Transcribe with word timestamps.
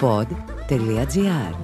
pod.gr 0.00 1.54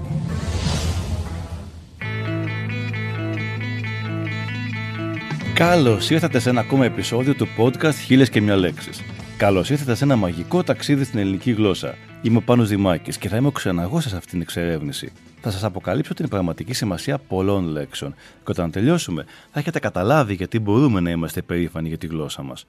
Καλώς 5.54 6.10
ήρθατε 6.10 6.38
σε 6.38 6.50
ένα 6.50 6.60
ακόμα 6.60 6.84
επεισόδιο 6.84 7.34
του 7.34 7.46
podcast 7.58 7.94
Χίλιες 7.94 8.30
και 8.30 8.40
μια 8.40 8.56
λέξη. 8.56 8.90
Καλώς 9.36 9.70
ήρθατε 9.70 9.94
σε 9.94 10.04
ένα 10.04 10.16
μαγικό 10.16 10.62
ταξίδι 10.62 11.04
στην 11.04 11.18
ελληνική 11.18 11.50
γλώσσα. 11.50 11.94
Είμαι 12.22 12.36
ο 12.36 12.40
Πάνος 12.40 12.68
Δημάκης 12.68 13.18
και 13.18 13.28
θα 13.28 13.36
είμαι 13.36 13.46
ο 13.46 13.50
ξεναγός 13.50 14.02
σας 14.02 14.10
σε 14.10 14.16
αυτήν 14.16 14.32
την 14.32 14.40
εξερεύνηση. 14.40 15.12
Θα 15.40 15.50
σας 15.50 15.64
αποκαλύψω 15.64 16.14
την 16.14 16.28
πραγματική 16.28 16.72
σημασία 16.72 17.18
πολλών 17.18 17.64
λέξεων. 17.64 18.14
Και 18.14 18.50
όταν 18.50 18.70
τελειώσουμε, 18.70 19.24
θα 19.52 19.58
έχετε 19.58 19.78
καταλάβει 19.78 20.34
γιατί 20.34 20.58
μπορούμε 20.58 21.00
να 21.00 21.10
είμαστε 21.10 21.42
περήφανοι 21.42 21.88
για 21.88 21.98
τη 21.98 22.06
γλώσσα 22.06 22.42
μας. 22.42 22.66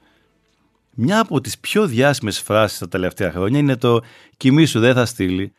Μια 0.94 1.20
από 1.20 1.40
τις 1.40 1.58
πιο 1.58 1.86
διάσημες 1.86 2.40
φράσεις 2.40 2.78
τα 2.78 2.88
τελευταία 2.88 3.30
χρόνια 3.30 3.58
είναι 3.58 3.76
το 3.76 4.00
«Κοιμήσου 4.36 4.80
δεν 4.80 4.94
θα 4.94 5.06
στείλει». 5.06 5.52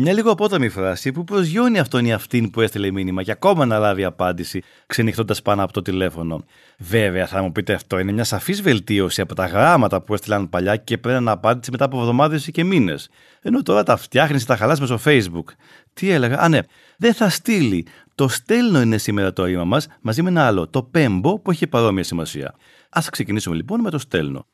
Μια 0.00 0.12
λίγο 0.12 0.30
απόταμη 0.30 0.68
φράση 0.68 1.12
που 1.12 1.24
προσγειώνει 1.24 1.78
αυτόν 1.78 2.04
ή 2.04 2.12
αυτήν 2.12 2.50
που 2.50 2.60
έστειλε 2.60 2.90
μήνυμα 2.90 3.22
και 3.22 3.30
ακόμα 3.30 3.66
να 3.66 3.78
λάβει 3.78 4.04
απάντηση, 4.04 4.62
ξενυχτώντας 4.86 5.42
πάνω 5.42 5.62
από 5.62 5.72
το 5.72 5.82
τηλέφωνο. 5.82 6.44
Βέβαια, 6.78 7.26
θα 7.26 7.42
μου 7.42 7.52
πείτε 7.52 7.72
αυτό 7.72 7.98
είναι 7.98 8.12
μια 8.12 8.24
σαφής 8.24 8.62
βελτίωση 8.62 9.20
από 9.20 9.34
τα 9.34 9.46
γράμματα 9.46 10.02
που 10.02 10.14
έστειλαν 10.14 10.48
παλιά 10.48 10.76
και 10.76 10.98
να 11.20 11.30
απάντηση 11.32 11.70
μετά 11.70 11.84
από 11.84 11.98
εβδομάδες 12.00 12.46
ή 12.46 12.50
και 12.50 12.64
μήνες. 12.64 13.08
Ενώ 13.42 13.62
τώρα 13.62 13.82
τα 13.82 13.96
φτιάχνεις 13.96 14.42
ή 14.42 14.46
τα 14.46 14.56
χαλάς 14.56 14.80
μέσω 14.80 15.00
Facebook. 15.04 15.54
Τι 15.92 16.10
έλεγα, 16.10 16.38
Α, 16.38 16.48
ναι, 16.48 16.58
δεν 16.96 17.14
θα 17.14 17.28
στείλει. 17.28 17.86
Το 18.14 18.28
στέλνω 18.28 18.80
είναι 18.80 18.98
σήμερα 18.98 19.32
το 19.32 19.44
ρήμα 19.44 19.64
μας 19.64 19.86
μαζί 20.00 20.22
με 20.22 20.28
ένα 20.28 20.46
άλλο, 20.46 20.68
το 20.68 20.82
πέμπο 20.82 21.38
που 21.38 21.50
έχει 21.50 21.66
παρόμοια 21.66 22.04
σημασία. 22.04 22.54
Α 22.90 23.00
ξεκινήσουμε 23.10 23.56
λοιπόν 23.56 23.80
με 23.80 23.90
το 23.90 23.98
στέλνω. 23.98 24.46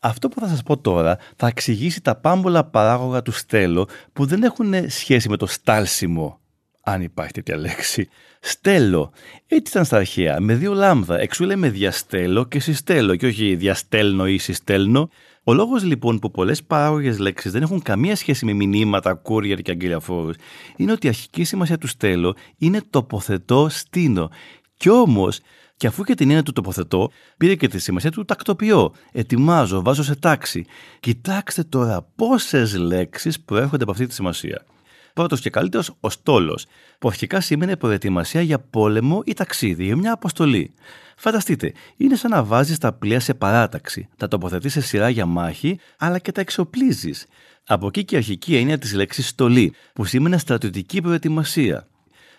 Αυτό 0.00 0.28
που 0.28 0.40
θα 0.40 0.48
σας 0.48 0.62
πω 0.62 0.78
τώρα 0.78 1.18
θα 1.36 1.46
εξηγήσει 1.46 2.02
τα 2.02 2.16
πάμπολα 2.16 2.64
παράγωγα 2.64 3.22
του 3.22 3.32
στέλο 3.32 3.88
που 4.12 4.26
δεν 4.26 4.42
έχουν 4.42 4.90
σχέση 4.90 5.28
με 5.28 5.36
το 5.36 5.46
στάλσιμο, 5.46 6.40
αν 6.82 7.02
υπάρχει 7.02 7.32
τέτοια 7.32 7.56
λέξη. 7.56 8.08
Στέλο. 8.40 9.12
Έτσι 9.46 9.70
ήταν 9.70 9.84
στα 9.84 9.96
αρχαία, 9.96 10.40
με 10.40 10.54
δύο 10.54 10.72
λάμδα. 10.72 11.20
Εξού 11.20 11.44
λέμε 11.44 11.70
διαστέλο 11.70 12.44
και 12.44 12.60
συστέλο 12.60 13.16
και 13.16 13.26
όχι 13.26 13.56
διαστέλνω 13.56 14.26
ή 14.26 14.38
συστέλνω. 14.38 15.10
Ο 15.44 15.52
λόγος 15.52 15.84
λοιπόν 15.84 16.18
που 16.18 16.30
πολλές 16.30 16.62
παράγωγες 16.62 17.18
λέξεις 17.18 17.52
δεν 17.52 17.62
έχουν 17.62 17.82
καμία 17.82 18.16
σχέση 18.16 18.44
με 18.44 18.52
μηνύματα, 18.52 19.22
courier 19.24 19.62
και 19.62 19.70
αγγελιαφόρους 19.70 20.36
είναι 20.76 20.92
ότι 20.92 21.06
η 21.06 21.08
αρχική 21.08 21.44
σημασία 21.44 21.78
του 21.78 21.86
στέλο 21.86 22.36
είναι 22.58 22.80
τοποθετώ 22.90 23.68
στείνω. 23.68 24.30
Κι 24.76 24.88
όμως 24.88 25.40
και 25.78 25.86
αφού 25.86 26.04
και 26.04 26.14
την 26.14 26.28
έννοια 26.28 26.42
του 26.42 26.52
τοποθετώ, 26.52 27.10
πήρε 27.36 27.54
και 27.54 27.68
τη 27.68 27.78
σημασία 27.78 28.10
του 28.10 28.24
τακτοποιώ. 28.24 28.92
Ετοιμάζω, 29.12 29.82
βάζω 29.82 30.02
σε 30.02 30.14
τάξη. 30.14 30.66
Κοιτάξτε 31.00 31.62
τώρα 31.62 32.02
πόσες 32.16 32.76
λέξεις 32.76 33.40
προέρχονται 33.40 33.82
από 33.82 33.92
αυτή 33.92 34.06
τη 34.06 34.14
σημασία. 34.14 34.64
Πρώτος 35.12 35.40
και 35.40 35.50
καλύτερος, 35.50 35.94
ο 36.00 36.10
στόλος, 36.10 36.66
που 36.98 37.08
αρχικά 37.08 37.40
σήμαινε 37.40 37.76
προετοιμασία 37.76 38.40
για 38.40 38.58
πόλεμο 38.58 39.22
ή 39.24 39.34
ταξίδι, 39.34 39.84
για 39.84 39.96
μια 39.96 40.12
αποστολή. 40.12 40.74
Φανταστείτε, 41.16 41.72
είναι 41.96 42.16
σαν 42.16 42.30
να 42.30 42.44
βάζεις 42.44 42.78
τα 42.78 42.92
πλοία 42.92 43.20
σε 43.20 43.34
παράταξη, 43.34 44.08
τα 44.16 44.28
τοποθετείς 44.28 44.72
σε 44.72 44.80
σειρά 44.80 45.08
για 45.08 45.26
μάχη, 45.26 45.78
αλλά 45.98 46.18
και 46.18 46.32
τα 46.32 46.40
εξοπλίζεις. 46.40 47.26
Από 47.66 47.86
εκεί 47.86 48.04
και 48.04 48.14
η 48.14 48.18
αρχική 48.18 48.56
έννοια 48.56 48.78
της 48.78 48.92
λέξης 48.92 49.28
στολή, 49.28 49.74
που 49.92 50.04
σήμαινε 50.04 50.38
στρατιωτική 50.38 51.00
προετοιμασία. 51.00 51.86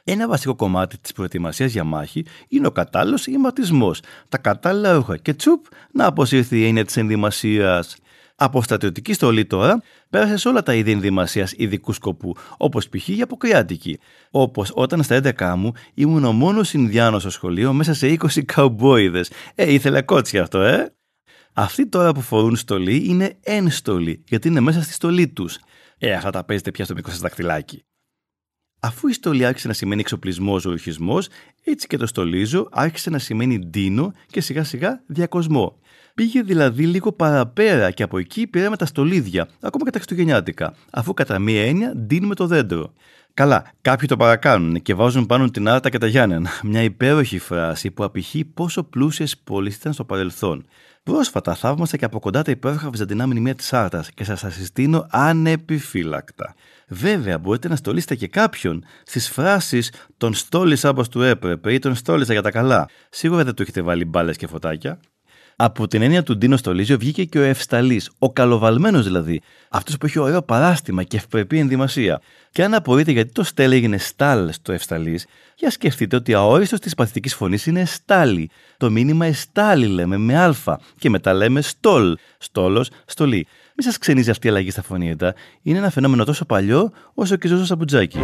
Ένα 0.03 0.27
βασικό 0.27 0.55
κομμάτι 0.55 0.97
της 0.97 1.11
προετοιμασίας 1.13 1.71
για 1.71 1.83
μάχη 1.83 2.25
είναι 2.47 2.67
ο 2.67 2.71
κατάλληλος 2.71 3.27
ηματισμό, 3.27 3.91
τα 4.29 4.37
κατάλληλα 4.37 4.93
ρούχα 4.93 5.17
και 5.17 5.33
τσουπ 5.33 5.65
να 5.91 6.05
αποσύρθει 6.05 6.59
η 6.59 6.65
έννοια 6.67 6.85
της 6.85 6.97
ενδυμασίας. 6.97 7.97
Από 8.41 8.61
στρατιωτική 8.61 9.13
στολή 9.13 9.45
τώρα 9.45 9.81
πέρασε 10.09 10.37
σε 10.37 10.47
όλα 10.47 10.63
τα 10.63 10.73
είδη 10.73 10.91
ενδυμασίας 10.91 11.53
ειδικού 11.57 11.93
σκοπού, 11.93 12.35
όπως 12.57 12.89
π.χ. 12.89 13.07
η 13.07 13.21
αποκριάτικη. 13.21 13.99
Όπως 14.31 14.71
όταν 14.75 15.03
στα 15.03 15.21
11 15.37 15.53
μου 15.57 15.71
ήμουν 15.93 16.25
ο 16.25 16.31
μόνος 16.31 16.73
Ινδιάνος 16.73 17.21
στο 17.21 17.31
σχολείο 17.31 17.73
μέσα 17.73 17.93
σε 17.93 18.17
20 18.19 18.43
καουμπόιδες. 18.45 19.31
Ε, 19.55 19.73
ήθελε 19.73 20.01
κότσι 20.01 20.39
αυτό, 20.39 20.61
ε! 20.61 20.93
Αυτοί 21.53 21.87
τώρα 21.87 22.11
που 22.11 22.21
φορούν 22.21 22.55
στολή 22.55 23.05
είναι 23.07 23.37
ένστολοι, 23.43 24.23
γιατί 24.27 24.47
είναι 24.47 24.59
μέσα 24.59 24.81
στη 24.81 24.93
στολή 24.93 25.27
τους. 25.27 25.57
Ε, 25.97 26.13
αυτά 26.13 26.29
τα 26.29 26.43
παίζετε 26.43 26.71
πια 26.71 26.85
στο 26.85 26.93
μικρό 26.93 27.11
σας 27.11 27.19
δακτυλάκι. 27.19 27.83
Αφού 28.79 29.07
η 29.07 29.13
στολή 29.13 29.45
άρχισε 29.45 29.67
να 29.67 29.73
σημαίνει 29.73 30.01
εξοπλισμός 30.01 30.63
ρουχισμό, 30.63 31.17
έτσι 31.63 31.87
και 31.87 31.97
το 31.97 32.05
στολίζω 32.05 32.67
άρχισε 32.71 33.09
να 33.09 33.19
σημαίνει 33.19 33.59
ντύνο 33.59 34.13
και 34.27 34.41
σιγά 34.41 34.63
σιγά 34.63 35.03
διακοσμό. 35.05 35.77
Πήγε 36.19 36.41
δηλαδή 36.41 36.85
λίγο 36.85 37.11
παραπέρα 37.11 37.91
και 37.91 38.03
από 38.03 38.17
εκεί 38.17 38.47
πήραμε 38.47 38.75
τα 38.75 38.85
στολίδια, 38.85 39.47
ακόμα 39.61 39.83
και 39.83 39.89
τα 39.89 39.97
Χριστουγεννιάτικα, 39.97 40.73
αφού 40.91 41.13
κατά 41.13 41.39
μία 41.39 41.65
έννοια 41.65 41.93
ντύνουμε 41.95 42.35
το 42.35 42.47
δέντρο. 42.47 42.93
Καλά, 43.33 43.71
κάποιοι 43.81 44.07
το 44.07 44.17
παρακάνουν 44.17 44.81
και 44.81 44.93
βάζουν 44.93 45.25
πάνω 45.25 45.49
την 45.49 45.67
Άρτα 45.67 45.89
και 45.89 45.97
τα 45.97 46.07
Γιάννενα. 46.07 46.49
Μια 46.63 46.81
υπέροχη 46.81 47.39
φράση 47.39 47.91
που 47.91 48.03
απηχεί 48.03 48.45
πόσο 48.45 48.83
πλούσιες 48.83 49.37
πόλεις 49.37 49.75
ήταν 49.75 49.93
στο 49.93 50.05
παρελθόν. 50.05 50.65
Πρόσφατα 51.03 51.55
θαύμασα 51.55 51.97
και 51.97 52.05
από 52.05 52.19
κοντά 52.19 52.41
τα 52.41 52.51
υπέροχα 52.51 52.89
βυζαντινά 52.89 53.27
μνημεία 53.27 53.55
της 53.55 53.73
Άρτας 53.73 54.11
και 54.11 54.23
σας 54.23 54.41
τα 54.41 54.49
συστήνω 54.49 55.07
ανεπιφύλακτα. 55.09 56.55
Βέβαια, 56.87 57.37
μπορείτε 57.37 57.67
να 57.67 57.75
στολίσετε 57.75 58.15
και 58.15 58.27
κάποιον 58.27 58.83
στις 59.03 59.29
φράσεις 59.29 59.91
τον 60.17 60.33
στόλισα 60.33 60.89
όπως 60.89 61.09
του 61.09 61.21
έπρεπε 61.21 61.73
ή 61.73 61.79
τον 61.79 61.95
στόλισα 61.95 62.33
για 62.33 62.41
τα 62.41 62.51
καλά. 62.51 62.89
Σίγουρα 63.09 63.43
δεν 63.43 63.53
του 63.53 63.61
έχετε 63.61 63.81
βάλει 63.81 64.05
μπάλες 64.05 64.37
και 64.37 64.47
φωτάκια. 64.47 64.99
Από 65.61 65.87
την 65.87 66.01
έννοια 66.01 66.23
του 66.23 66.37
Ντίνο 66.37 66.57
Στολίζιο 66.57 66.97
βγήκε 66.97 67.23
και 67.23 67.39
ο 67.39 67.41
Ευσταλής, 67.41 68.11
ο 68.19 68.31
καλοβαλμένος 68.31 69.03
δηλαδή, 69.03 69.41
αυτός 69.69 69.97
που 69.97 70.05
έχει 70.05 70.19
ωραίο 70.19 70.41
παράστημα 70.41 71.03
και 71.03 71.17
ευπρεπή 71.17 71.59
ενδυμασία. 71.59 72.21
Και 72.51 72.63
αν 72.63 72.73
απορείτε 72.73 73.11
γιατί 73.11 73.31
το 73.31 73.43
στέλ 73.43 73.71
έγινε 73.71 73.97
στάλ 73.97 74.51
στο 74.51 74.71
Ευσταλής, 74.71 75.25
για 75.55 75.69
σκεφτείτε 75.69 76.15
ότι 76.15 76.33
αόριστος 76.33 76.79
της 76.79 76.95
παθητικής 76.95 77.35
φωνής 77.35 77.65
είναι 77.65 77.85
στάλι. 77.85 78.49
Το 78.77 78.89
μήνυμα 78.91 79.25
εστάλι 79.25 79.85
λέμε 79.85 80.17
με 80.17 80.37
α 80.37 80.55
και 80.99 81.09
μετά 81.09 81.33
λέμε 81.33 81.61
στόλ. 81.61 82.17
Στόλος, 82.37 82.89
στολή. 83.05 83.47
Μην 83.75 83.87
σας 83.87 83.97
ξενίζει 83.97 84.29
αυτή 84.29 84.47
η 84.47 84.49
αλλαγή 84.49 84.71
στα 84.71 84.81
φωνήεντα. 84.81 85.35
Είναι 85.61 85.77
ένα 85.77 85.89
φαινόμενο 85.89 86.23
τόσο 86.23 86.45
παλιό 86.45 86.91
όσο 87.13 87.35
και 87.35 87.47
ζώζο 87.47 87.65
σαπουτζάκι. 87.65 88.19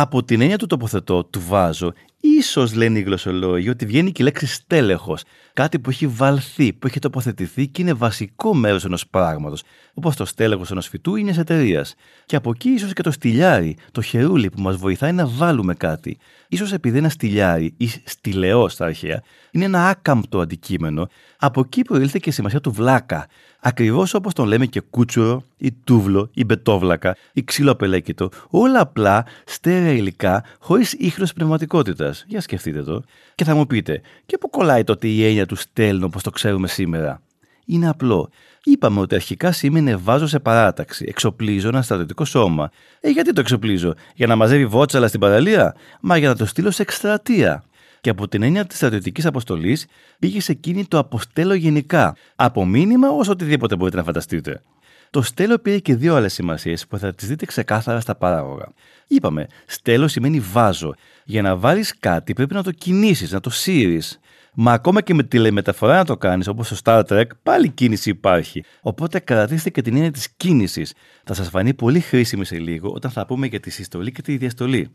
Από 0.00 0.22
την 0.22 0.40
έννοια 0.40 0.58
του 0.58 0.66
τοποθετώ, 0.66 1.24
του 1.24 1.40
βάζω, 1.48 1.92
ίσως 2.20 2.74
λένε 2.74 2.98
οι 2.98 3.02
γλωσσολόγοι 3.02 3.68
ότι 3.68 3.86
βγαίνει 3.86 4.12
και 4.12 4.22
η 4.22 4.24
λέξη 4.24 4.46
στέλεχος. 4.46 5.22
Κάτι 5.52 5.78
που 5.78 5.90
έχει 5.90 6.06
βαλθεί, 6.06 6.72
που 6.72 6.86
έχει 6.86 6.98
τοποθετηθεί 6.98 7.66
και 7.66 7.82
είναι 7.82 7.92
βασικό 7.92 8.54
μέρος 8.54 8.84
ενός 8.84 9.06
πράγματος. 9.06 9.62
Όπως 9.94 10.16
το 10.16 10.24
στέλεχος 10.24 10.70
ενός 10.70 10.88
φυτού 10.88 11.16
ή 11.16 11.22
μιας 11.22 11.38
εταιρείας. 11.38 11.94
Και 12.26 12.36
από 12.36 12.50
εκεί 12.50 12.68
ίσως 12.68 12.92
και 12.92 13.02
το 13.02 13.10
στυλιάρι, 13.10 13.76
το 13.92 14.02
χερούλι 14.02 14.50
που 14.50 14.60
μας 14.60 14.76
βοηθάει 14.76 15.12
να 15.12 15.26
βάλουμε 15.26 15.74
κάτι. 15.74 16.18
σω 16.56 16.74
επειδή 16.74 16.98
ένα 16.98 17.08
στυλιάρι 17.08 17.74
ή 17.76 17.88
στυλεός 18.04 18.72
στα 18.72 18.84
αρχαία 18.84 19.22
είναι 19.50 19.64
ένα 19.64 19.88
άκαμπτο 19.88 20.40
αντικείμενο, 20.40 21.08
από 21.38 21.60
εκεί 21.60 21.82
προήλθε 21.82 22.18
και 22.22 22.28
η 22.28 22.32
σημασία 22.32 22.60
του 22.60 22.72
βλάκα. 22.72 23.28
Ακριβώς 23.60 24.14
όπως 24.14 24.32
τον 24.32 24.46
λέμε 24.46 24.66
και 24.66 24.80
κούτσουρο 24.80 25.42
ή 25.56 25.72
τούβλο 25.72 26.30
ή 26.34 26.44
μπετόβλακα 26.44 27.16
ή 27.32 27.44
ξύλο 27.44 27.70
απελέκητο, 27.70 28.28
όλα 28.50 28.80
απλά 28.80 29.24
στέρεα 29.44 29.92
υλικά 29.92 30.44
χωρίς 30.58 30.92
ίχνος 30.92 31.32
πνευματικότητας. 31.32 32.07
Για 32.26 32.40
σκεφτείτε 32.40 32.82
το. 32.82 33.02
Και 33.34 33.44
θα 33.44 33.54
μου 33.54 33.66
πείτε, 33.66 34.00
και 34.26 34.38
πού 34.38 34.50
κολλάει 34.50 34.84
τότε 34.84 35.08
η 35.08 35.26
έννοια 35.26 35.46
του 35.46 35.56
στέλνω 35.56 36.06
όπως 36.06 36.22
το 36.22 36.30
ξέρουμε 36.30 36.68
σήμερα; 36.68 37.22
Είναι 37.64 37.88
απλό. 37.88 38.30
Είπαμε 38.64 39.00
ότι 39.00 39.14
αρχικά 39.14 39.52
σήμαινε 39.52 39.96
βάζω 39.96 40.26
σε 40.26 40.38
παράταξη, 40.38 41.04
εξοπλίζω 41.08 41.68
ένα 41.68 41.82
στρατιωτικό 41.82 42.24
σώμα. 42.24 42.70
Ε, 43.00 43.10
γιατί 43.10 43.32
το 43.32 43.40
εξοπλίζω, 43.40 43.94
για 44.14 44.26
να 44.26 44.36
μαζεύει 44.36 44.66
βότσαλα 44.66 45.08
στην 45.08 45.20
παραλία, 45.20 45.74
μα 46.00 46.16
για 46.16 46.28
να 46.28 46.36
το 46.36 46.46
στείλω 46.46 46.70
σε 46.70 46.82
εκστρατεία 46.82 47.64
και 48.00 48.10
από 48.10 48.28
την 48.28 48.42
έννοια 48.42 48.64
της 48.64 48.76
στρατιωτικής 48.76 49.26
αποστολής 49.26 49.86
πήγε 50.18 50.40
σε 50.40 50.52
εκείνη 50.52 50.86
το 50.86 50.98
αποστέλω 50.98 51.54
γενικά, 51.54 52.16
από 52.36 52.66
μήνυμα 52.66 53.08
ως 53.08 53.28
οτιδήποτε 53.28 53.76
μπορείτε 53.76 53.96
να 53.96 54.02
φανταστείτε. 54.02 54.62
Το 55.10 55.22
στέλο 55.22 55.58
πήρε 55.58 55.78
και 55.78 55.96
δύο 55.96 56.16
άλλες 56.16 56.32
σημασίες 56.32 56.86
που 56.86 56.98
θα 56.98 57.14
τις 57.14 57.28
δείτε 57.28 57.46
ξεκάθαρα 57.46 58.00
στα 58.00 58.14
παράγωγα. 58.14 58.72
Είπαμε, 59.06 59.46
στέλο 59.66 60.08
σημαίνει 60.08 60.40
βάζω. 60.40 60.94
Για 61.24 61.42
να 61.42 61.56
βάλεις 61.56 61.98
κάτι 61.98 62.32
πρέπει 62.32 62.54
να 62.54 62.62
το 62.62 62.70
κινήσεις, 62.70 63.32
να 63.32 63.40
το 63.40 63.50
σύρεις. 63.50 64.18
Μα 64.54 64.72
ακόμα 64.72 65.00
και 65.00 65.14
με 65.14 65.22
τηλεμεταφορά 65.22 65.96
να 65.96 66.04
το 66.04 66.16
κάνεις, 66.16 66.46
όπως 66.46 66.66
στο 66.66 66.76
Star 66.84 67.02
Trek, 67.08 67.26
πάλι 67.42 67.68
κίνηση 67.68 68.10
υπάρχει. 68.10 68.64
Οπότε 68.80 69.18
κρατήστε 69.18 69.70
και 69.70 69.82
την 69.82 69.94
έννοια 69.94 70.10
της 70.10 70.28
κίνησης. 70.36 70.94
Θα 71.24 71.34
σας 71.34 71.48
φανεί 71.48 71.74
πολύ 71.74 72.00
χρήσιμη 72.00 72.44
σε 72.44 72.58
λίγο 72.58 72.90
όταν 72.90 73.10
θα 73.10 73.26
πούμε 73.26 73.46
για 73.46 73.60
τη 73.60 73.70
συστολή 73.70 74.12
και 74.12 74.22
τη 74.22 74.36
διαστολή. 74.36 74.90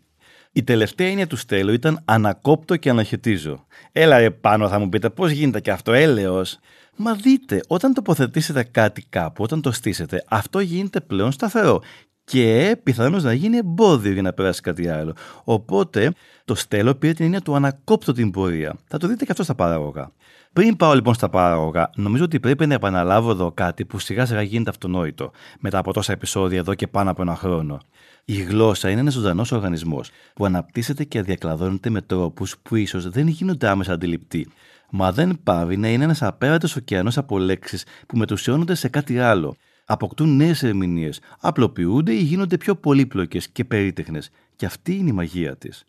Η 0.55 0.63
τελευταία 0.63 1.07
έννοια 1.07 1.27
του 1.27 1.35
στέλου 1.35 1.73
ήταν 1.73 2.01
ανακόπτω 2.05 2.75
και 2.75 2.89
αναχαιτίζω. 2.89 3.65
Έλα 3.91 4.17
ρε 4.17 4.31
πάνω 4.31 4.69
θα 4.69 4.79
μου 4.79 4.89
πείτε 4.89 5.09
πώς 5.09 5.31
γίνεται 5.31 5.59
και 5.59 5.71
αυτό 5.71 5.93
έλεος. 5.93 6.59
Μα 6.95 7.13
δείτε, 7.13 7.61
όταν 7.67 7.93
τοποθετήσετε 7.93 8.63
κάτι 8.63 9.05
κάπου, 9.09 9.43
όταν 9.43 9.61
το 9.61 9.71
στήσετε, 9.71 10.23
αυτό 10.27 10.59
γίνεται 10.59 10.99
πλέον 11.01 11.31
σταθερό 11.31 11.81
και 12.23 12.77
πιθανώς 12.83 13.23
να 13.23 13.33
γίνει 13.33 13.57
εμπόδιο 13.57 14.11
για 14.11 14.21
να 14.21 14.33
περάσει 14.33 14.61
κάτι 14.61 14.87
άλλο. 14.87 15.15
Οπότε 15.43 16.13
το 16.45 16.55
στέλο 16.55 16.95
πήρε 16.95 17.13
την 17.13 17.25
έννοια 17.25 17.41
του 17.41 17.55
ανακόπτω 17.55 18.11
την 18.11 18.31
πορεία. 18.31 18.75
Θα 18.87 18.97
το 18.97 19.07
δείτε 19.07 19.25
και 19.25 19.31
αυτό 19.31 19.43
στα 19.43 19.55
παράγωγα. 19.55 20.11
Πριν 20.53 20.75
πάω 20.75 20.93
λοιπόν 20.93 21.13
στα 21.13 21.29
παράγωγα, 21.29 21.89
νομίζω 21.95 22.23
ότι 22.23 22.39
πρέπει 22.39 22.67
να 22.67 22.73
επαναλάβω 22.73 23.31
εδώ 23.31 23.51
κάτι 23.51 23.85
που 23.85 23.99
σιγά 23.99 24.25
σιγά 24.25 24.41
γίνεται 24.41 24.69
αυτονόητο 24.69 25.31
μετά 25.59 25.77
από 25.77 25.93
τόσα 25.93 26.11
επεισόδια 26.11 26.57
εδώ 26.57 26.73
και 26.73 26.87
πάνω 26.87 27.11
από 27.11 27.21
ένα 27.21 27.35
χρόνο. 27.35 27.79
Η 28.25 28.33
γλώσσα 28.33 28.89
είναι 28.89 28.99
ένας 28.99 29.13
ζωντανός 29.13 29.51
οργανισμός 29.51 30.09
που 30.33 30.45
αναπτύσσεται 30.45 31.03
και 31.03 31.21
διακλαδώνεται 31.21 31.89
με 31.89 32.01
τρόπους 32.01 32.55
που 32.61 32.75
ίσως 32.75 33.09
δεν 33.09 33.27
γίνονται 33.27 33.67
άμεσα 33.67 33.93
αντιληπτοί, 33.93 34.47
μα 34.89 35.11
δεν 35.11 35.39
πάβει 35.43 35.77
να 35.77 35.87
είναι 35.87 36.03
ένας 36.03 36.21
απέραντος 36.21 36.75
ωκεανός 36.75 37.17
από 37.17 37.39
λέξεις 37.39 37.85
που 38.07 38.17
μετουσιώνονται 38.17 38.75
σε 38.75 38.87
κάτι 38.87 39.19
άλλο, 39.19 39.55
αποκτούν 39.85 40.35
νέες 40.35 40.63
ερμηνείες, 40.63 41.19
απλοποιούνται 41.39 42.13
ή 42.13 42.21
γίνονται 42.21 42.57
πιο 42.57 42.75
πολύπλοκες 42.75 43.49
και 43.49 43.65
περίτεχνες, 43.65 44.29
και 44.55 44.65
αυτή 44.65 44.95
είναι 44.95 45.09
η 45.09 45.13
μαγεία 45.13 45.57
της. 45.57 45.83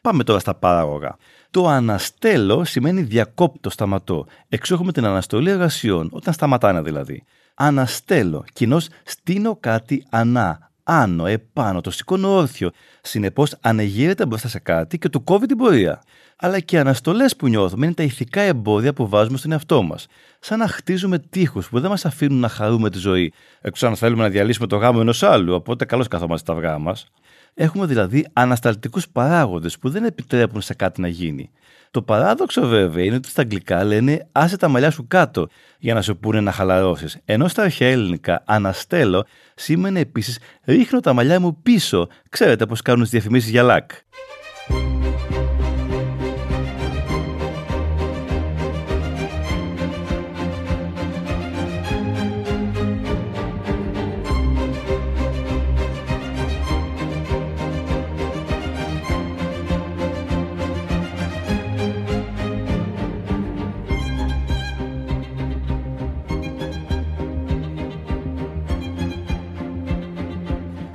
Πάμε 0.00 0.24
τώρα 0.24 0.38
στα 0.38 0.54
παράγωγα. 0.54 1.16
Το 1.50 1.68
αναστέλω 1.68 2.64
σημαίνει 2.64 3.02
διακόπτω, 3.02 3.70
σταματώ. 3.70 4.26
Εξού 4.48 4.74
έχουμε 4.74 4.92
την 4.92 5.04
αναστολή 5.04 5.50
εργασιών, 5.50 6.08
όταν 6.12 6.34
σταματάνε 6.34 6.80
δηλαδή. 6.80 7.24
Αναστέλω, 7.54 8.44
κοινώς 8.52 8.88
στείνω 9.04 9.56
κάτι 9.60 10.06
ανά, 10.10 10.70
άνω, 10.82 11.26
επάνω, 11.26 11.80
το 11.80 11.90
σηκώνω 11.90 12.36
όρθιο. 12.36 12.70
Συνεπώς 13.02 13.56
ανεγείρεται 13.60 14.26
μπροστά 14.26 14.48
σε 14.48 14.58
κάτι 14.58 14.98
και 14.98 15.08
του 15.08 15.24
κόβει 15.24 15.46
την 15.46 15.56
πορεία. 15.56 16.02
Αλλά 16.44 16.60
και 16.60 16.76
οι 16.76 16.78
αναστολές 16.78 17.36
που 17.36 17.48
νιώθουμε 17.48 17.84
είναι 17.86 17.94
τα 17.94 18.02
ηθικά 18.02 18.40
εμπόδια 18.40 18.92
που 18.92 19.08
βάζουμε 19.08 19.38
στον 19.38 19.52
εαυτό 19.52 19.82
μας. 19.82 20.06
Σαν 20.40 20.58
να 20.58 20.68
χτίζουμε 20.68 21.18
τείχους 21.18 21.68
που 21.68 21.80
δεν 21.80 21.90
μας 21.90 22.04
αφήνουν 22.04 22.38
να 22.38 22.48
χαρούμε 22.48 22.90
τη 22.90 22.98
ζωή. 22.98 23.32
Εκτό 23.60 23.86
αν 23.86 23.96
θέλουμε 23.96 24.22
να 24.22 24.28
διαλύσουμε 24.28 24.66
το 24.66 24.76
γάμο 24.76 24.98
ενός 25.00 25.22
άλλου, 25.22 25.54
οπότε 25.54 25.84
καλώς 25.84 26.08
καθόμαστε 26.08 26.52
τα 26.52 26.58
αυγά 26.58 26.78
μας. 26.78 27.06
Έχουμε 27.54 27.86
δηλαδή 27.86 28.26
ανασταλτικούς 28.32 29.08
παράγοντες 29.08 29.78
που 29.78 29.90
δεν 29.90 30.04
επιτρέπουν 30.04 30.60
σε 30.60 30.74
κάτι 30.74 31.00
να 31.00 31.08
γίνει. 31.08 31.50
Το 31.90 32.02
παράδοξο 32.02 32.66
βέβαια 32.66 33.04
είναι 33.04 33.16
ότι 33.16 33.28
στα 33.28 33.42
αγγλικά 33.42 33.84
λένε 33.84 34.26
άσε 34.32 34.56
τα 34.56 34.68
μαλλιά 34.68 34.90
σου 34.90 35.06
κάτω 35.08 35.48
για 35.78 35.94
να 35.94 36.02
σου 36.02 36.16
πούνε 36.16 36.40
να 36.40 36.52
χαλαρώσεις. 36.52 37.18
Ενώ 37.24 37.48
στα 37.48 37.62
αρχαία 37.62 37.90
ελληνικά 37.90 38.42
αναστέλω 38.46 39.24
σήμαινε 39.54 40.00
επίσης 40.00 40.38
ρίχνω 40.64 41.00
τα 41.00 41.12
μαλλιά 41.12 41.40
μου 41.40 41.62
πίσω. 41.62 42.08
Ξέρετε 42.28 42.66
πώς 42.66 42.82
κάνουν 42.82 43.02
τις 43.02 43.10
διαφημίσεις 43.10 43.50
για 43.50 43.62
λακ. 43.62 43.90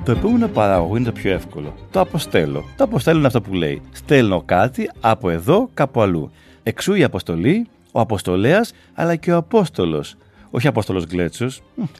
Το 0.08 0.14
επόμενο 0.14 0.48
παράγωγο 0.48 0.96
είναι 0.96 1.04
το 1.04 1.12
πιο 1.12 1.32
εύκολο. 1.32 1.74
Το 1.90 2.00
αποστέλω. 2.00 2.64
Το 2.76 2.84
αποστέλω 2.84 3.18
είναι 3.18 3.26
αυτό 3.26 3.40
που 3.40 3.54
λέει. 3.54 3.82
Στέλνω 3.92 4.42
κάτι 4.42 4.90
από 5.00 5.30
εδώ 5.30 5.70
κάπου 5.74 6.00
αλλού. 6.00 6.30
Εξού 6.62 6.94
η 6.94 7.04
αποστολή, 7.04 7.66
ο 7.92 8.00
αποστολέας 8.00 8.72
αλλά 8.94 9.16
και 9.16 9.32
ο 9.32 9.36
Απόστολος. 9.36 10.16
Όχι 10.50 10.66
Απόστολος 10.66 11.06
Γκλέτσο, 11.06 11.48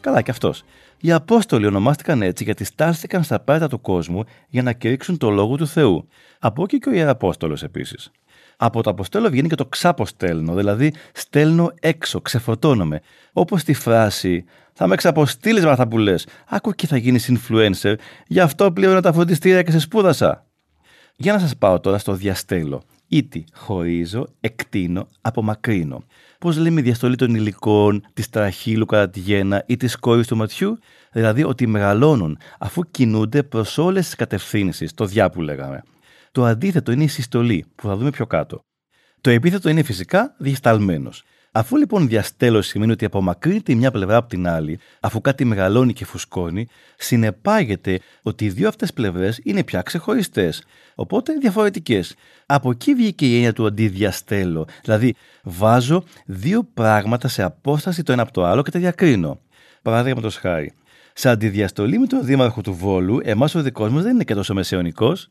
καλά 0.00 0.22
και 0.22 0.30
αυτός. 0.30 0.64
Οι 1.00 1.12
Απόστολοι 1.12 1.66
ονομάστηκαν 1.66 2.22
έτσι 2.22 2.44
γιατί 2.44 2.64
στάλθηκαν 2.64 3.22
στα 3.22 3.40
πέρατα 3.40 3.68
του 3.68 3.80
κόσμου 3.80 4.24
για 4.48 4.62
να 4.62 4.72
κηρύξουν 4.72 5.18
το 5.18 5.30
λόγο 5.30 5.56
του 5.56 5.66
Θεού. 5.66 6.08
Από 6.38 6.62
εκεί 6.62 6.78
και 6.78 6.88
ο 6.88 6.92
Ιεραπόστολο 6.92 7.58
επίσης. 7.62 8.10
Από 8.60 8.82
το 8.82 8.90
αποστέλω 8.90 9.28
βγαίνει 9.28 9.48
και 9.48 9.54
το 9.54 9.66
ξαποστέλνω, 9.66 10.54
δηλαδή 10.54 10.92
στέλνω 11.12 11.72
έξω, 11.80 12.20
ξεφορτώνομαι. 12.20 13.00
Όπως 13.32 13.64
τη 13.64 13.74
φράση 13.74 14.44
θα 14.72 14.86
με 14.86 14.96
ξαποστείλεις 14.96 15.64
με 15.64 15.70
αυτά 15.70 15.88
που 15.88 15.98
λες. 15.98 16.26
Άκου 16.48 16.70
και 16.70 16.86
θα 16.86 16.96
γίνεις 16.96 17.30
influencer, 17.32 17.94
γι' 18.26 18.40
αυτό 18.40 18.72
πλέον 18.72 19.02
τα 19.02 19.12
φροντιστήρια 19.12 19.62
και 19.62 19.70
σε 19.70 19.78
σπούδασα. 19.78 20.46
Για 21.16 21.32
να 21.32 21.38
σας 21.38 21.56
πάω 21.56 21.80
τώρα 21.80 21.98
στο 21.98 22.12
διαστέλω. 22.12 22.82
Ήτι 23.08 23.44
χωρίζω, 23.52 24.26
εκτείνω, 24.40 25.08
απομακρύνω. 25.20 26.04
Πώς 26.38 26.56
λέμε 26.56 26.80
η 26.80 26.82
διαστολή 26.82 27.16
των 27.16 27.34
υλικών, 27.34 28.04
της 28.14 28.28
τραχύλου 28.28 28.86
κατά 28.86 29.10
τη 29.10 29.20
γέννα 29.20 29.64
ή 29.66 29.76
της 29.76 29.96
κόρης 29.96 30.26
του 30.26 30.36
ματιού, 30.36 30.78
δηλαδή 31.12 31.44
ότι 31.44 31.66
μεγαλώνουν 31.66 32.38
αφού 32.58 32.82
κινούνται 32.90 33.42
προς 33.42 33.78
όλες 33.78 34.04
τις 34.04 34.14
κατευθύνσεις, 34.14 34.94
το 34.94 35.04
διά 35.04 35.30
που 35.30 35.40
λέγαμε. 35.40 35.82
Το 36.32 36.44
αντίθετο 36.44 36.92
είναι 36.92 37.04
η 37.04 37.08
συστολή, 37.08 37.64
που 37.74 37.86
θα 37.86 37.96
δούμε 37.96 38.10
πιο 38.10 38.26
κάτω. 38.26 38.64
Το 39.20 39.30
επίθετο 39.30 39.68
είναι 39.68 39.82
φυσικά 39.82 40.34
διασταλμένος. 40.38 41.24
Αφού 41.52 41.76
λοιπόν 41.76 42.08
διαστέλω 42.08 42.62
σημαίνει 42.62 42.92
ότι 42.92 43.04
απομακρύνεται 43.04 43.72
η 43.72 43.74
μια 43.74 43.90
πλευρά 43.90 44.16
από 44.16 44.28
την 44.28 44.48
άλλη, 44.48 44.78
αφού 45.00 45.20
κάτι 45.20 45.44
μεγαλώνει 45.44 45.92
και 45.92 46.04
φουσκώνει, 46.04 46.68
συνεπάγεται 46.96 48.00
ότι 48.22 48.44
οι 48.44 48.48
δύο 48.48 48.68
αυτές 48.68 48.92
πλευρές 48.92 49.40
είναι 49.42 49.64
πια 49.64 49.82
ξεχωριστές. 49.82 50.64
Οπότε 50.94 51.32
διαφορετικές. 51.32 52.14
Από 52.46 52.70
εκεί 52.70 52.94
βγήκε 52.94 53.26
η 53.26 53.34
έννοια 53.34 53.52
του 53.52 53.66
αντιδιαστέλω. 53.66 54.66
Δηλαδή, 54.82 55.14
βάζω 55.42 56.04
δύο 56.26 56.62
πράγματα 56.74 57.28
σε 57.28 57.42
απόσταση 57.42 58.02
το 58.02 58.12
ένα 58.12 58.22
από 58.22 58.32
το 58.32 58.44
άλλο 58.44 58.62
και 58.62 58.70
τα 58.70 58.78
διακρίνω. 58.78 59.40
Παράδειγμα 59.82 60.30
χάρη. 60.30 60.72
Σε 61.12 61.28
αντιδιαστολή 61.28 61.98
με 61.98 62.06
τον 62.06 62.24
δήμαρχο 62.24 62.60
του 62.60 62.74
Βόλου, 62.74 63.20
εμάς 63.22 63.54
ο 63.54 63.62
δικός 63.62 63.90
μας 63.90 64.02
δεν 64.02 64.14
είναι 64.14 64.24
και 64.24 64.34
τόσο 64.34 64.54
μεσαιωνικός, 64.54 65.28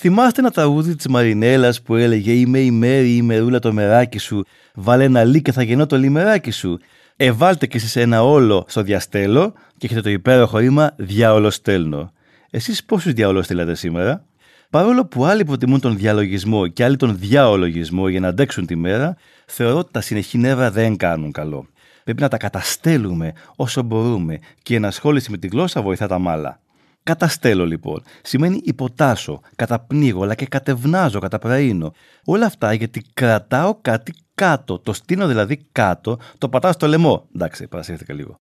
Θυμάστε 0.00 0.40
ένα 0.40 0.50
τραγούδι 0.50 0.96
της 0.96 1.06
Μαρινέλας 1.08 1.82
που 1.82 1.94
έλεγε 1.94 2.32
Είμαι 2.32 2.58
η 2.58 2.70
μέρη, 2.70 3.16
η 3.16 3.22
μερούλα 3.22 3.58
το 3.58 3.72
μεράκι 3.72 4.18
σου. 4.18 4.44
Βάλε 4.74 5.04
ένα 5.04 5.24
λί 5.24 5.42
και 5.42 5.52
θα 5.52 5.62
γεννώ 5.62 5.86
το 5.86 5.96
λιμεράκι 5.96 6.50
σου. 6.50 6.78
Εβάλτε 7.16 7.66
κι 7.66 7.76
εσείς 7.76 7.96
ένα 7.96 8.22
όλο 8.22 8.64
στο 8.68 8.82
διαστέλο 8.82 9.52
και 9.76 9.86
έχετε 9.86 10.00
το 10.00 10.10
υπέροχο 10.10 10.58
ρήμα 10.58 10.94
Διάολο 10.96 11.50
στέλνω. 11.50 12.12
Εσείς 12.50 12.84
πόσους 12.84 13.12
διάολο 13.12 13.42
στείλατε 13.42 13.74
σήμερα; 13.74 14.24
Παρόλο 14.70 15.06
που 15.06 15.24
άλλοι 15.24 15.44
προτιμούν 15.44 15.80
τον 15.80 15.96
διαλογισμό 15.96 16.66
και 16.66 16.84
άλλοι 16.84 16.96
τον 16.96 17.18
διαολογισμό 17.18 18.08
για 18.08 18.20
να 18.20 18.28
αντέξουν 18.28 18.66
τη 18.66 18.76
μέρα, 18.76 19.16
θεωρώ 19.46 19.78
ότι 19.78 19.92
τα 19.92 20.00
συνεχή 20.00 20.38
νεύρα 20.38 20.70
δεν 20.70 20.96
κάνουν 20.96 21.32
καλό. 21.32 21.66
Πρέπει 22.04 22.20
να 22.20 22.28
τα 22.28 22.36
καταστέλουμε 22.36 23.32
όσο 23.56 23.82
μπορούμε 23.82 24.38
και 24.62 24.72
η 24.72 24.76
ενασχόληση 24.76 25.30
με 25.30 25.38
τη 25.38 25.46
γλώσσα 25.46 25.82
βοηθά 25.82 26.06
τα 26.06 26.18
μάλα. 26.18 26.60
Καταστέλω 27.08 27.66
λοιπόν. 27.66 28.02
Σημαίνει 28.22 28.60
υποτάσσω, 28.64 29.40
καταπνίγω, 29.56 30.22
αλλά 30.22 30.34
και 30.34 30.46
κατευνάζω, 30.46 31.18
καταπραίνω. 31.18 31.92
Όλα 32.24 32.46
αυτά 32.46 32.72
γιατί 32.72 33.02
κρατάω 33.14 33.78
κάτι 33.82 34.12
κάτω. 34.34 34.78
Το 34.78 34.92
στείνω 34.92 35.26
δηλαδή 35.26 35.68
κάτω, 35.72 36.18
το 36.38 36.48
πατάω 36.48 36.72
στο 36.72 36.86
λαιμό. 36.86 37.28
Εντάξει, 37.34 37.66
παρασύρθηκα 37.66 38.14
λίγο. 38.14 38.36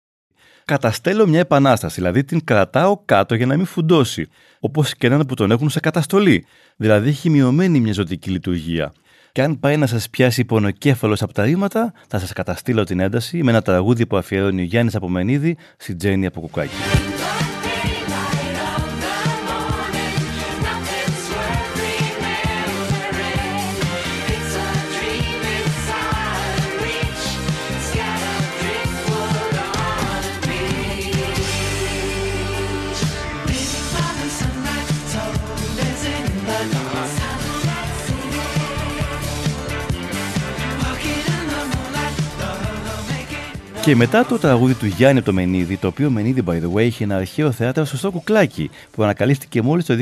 Καταστέλω 0.66 1.28
μια 1.28 1.40
επανάσταση, 1.40 1.96
δηλαδή 1.96 2.24
την 2.24 2.44
κρατάω 2.44 3.02
κάτω 3.06 3.36
για 3.36 3.46
να 3.46 3.56
μην 3.56 3.66
φουντώσει. 3.66 4.28
Όπως 4.60 4.96
και 4.96 5.08
έναν 5.08 5.26
που 5.26 5.34
τον 5.34 5.52
έχουν 5.52 5.70
σε 5.70 5.80
καταστολή. 5.80 6.46
Δηλαδή 6.76 7.10
έχει 7.10 7.30
μειωμένη 7.30 7.80
μια 7.80 7.94
ζωτική 7.94 8.30
λειτουργία. 8.30 8.94
Και 9.32 9.42
αν 9.42 9.60
πάει 9.60 9.78
να 9.78 9.88
σας 9.88 10.10
πιάσει 10.10 10.46
πονοκέφαλος 10.46 11.22
από 11.22 11.34
τα 11.34 11.44
ρήματα, 11.44 11.94
θα 12.08 12.20
σας 12.20 12.34
καταστήλω 12.34 12.84
την 12.84 13.00
ένταση 13.00 13.44
με 13.44 13.52
ένα 13.52 13.62
τραγούδι 13.62 14.06
που 14.06 14.18
αφιερώνει 14.18 14.62
ο 14.62 14.66
Γιάννης 14.66 14.96
Απομενίδη 14.96 15.58
στη 15.78 15.96
Τζέννη 15.96 16.26
από 16.26 16.40
Κουκάκι. 16.40 16.76
Και 43.88 43.96
μετά 43.96 44.26
το 44.26 44.38
τραγούδι 44.38 44.74
του 44.74 44.86
Γιάννη 44.86 45.22
το 45.22 45.34
Μενίδη, 45.34 45.78
το 45.78 45.88
οποίο 45.88 46.10
Μενίδη, 46.10 46.44
by 46.48 46.52
the 46.52 46.74
way, 46.74 46.84
είχε 46.84 47.04
ένα 47.04 47.16
αρχαίο 47.16 47.52
θέατρο 47.52 47.86
στο 47.86 48.12
κουκλάκι 48.12 48.70
που 48.92 49.04
ανακαλύφθηκε 49.04 49.62
μόλις 49.62 49.86
το 49.86 49.96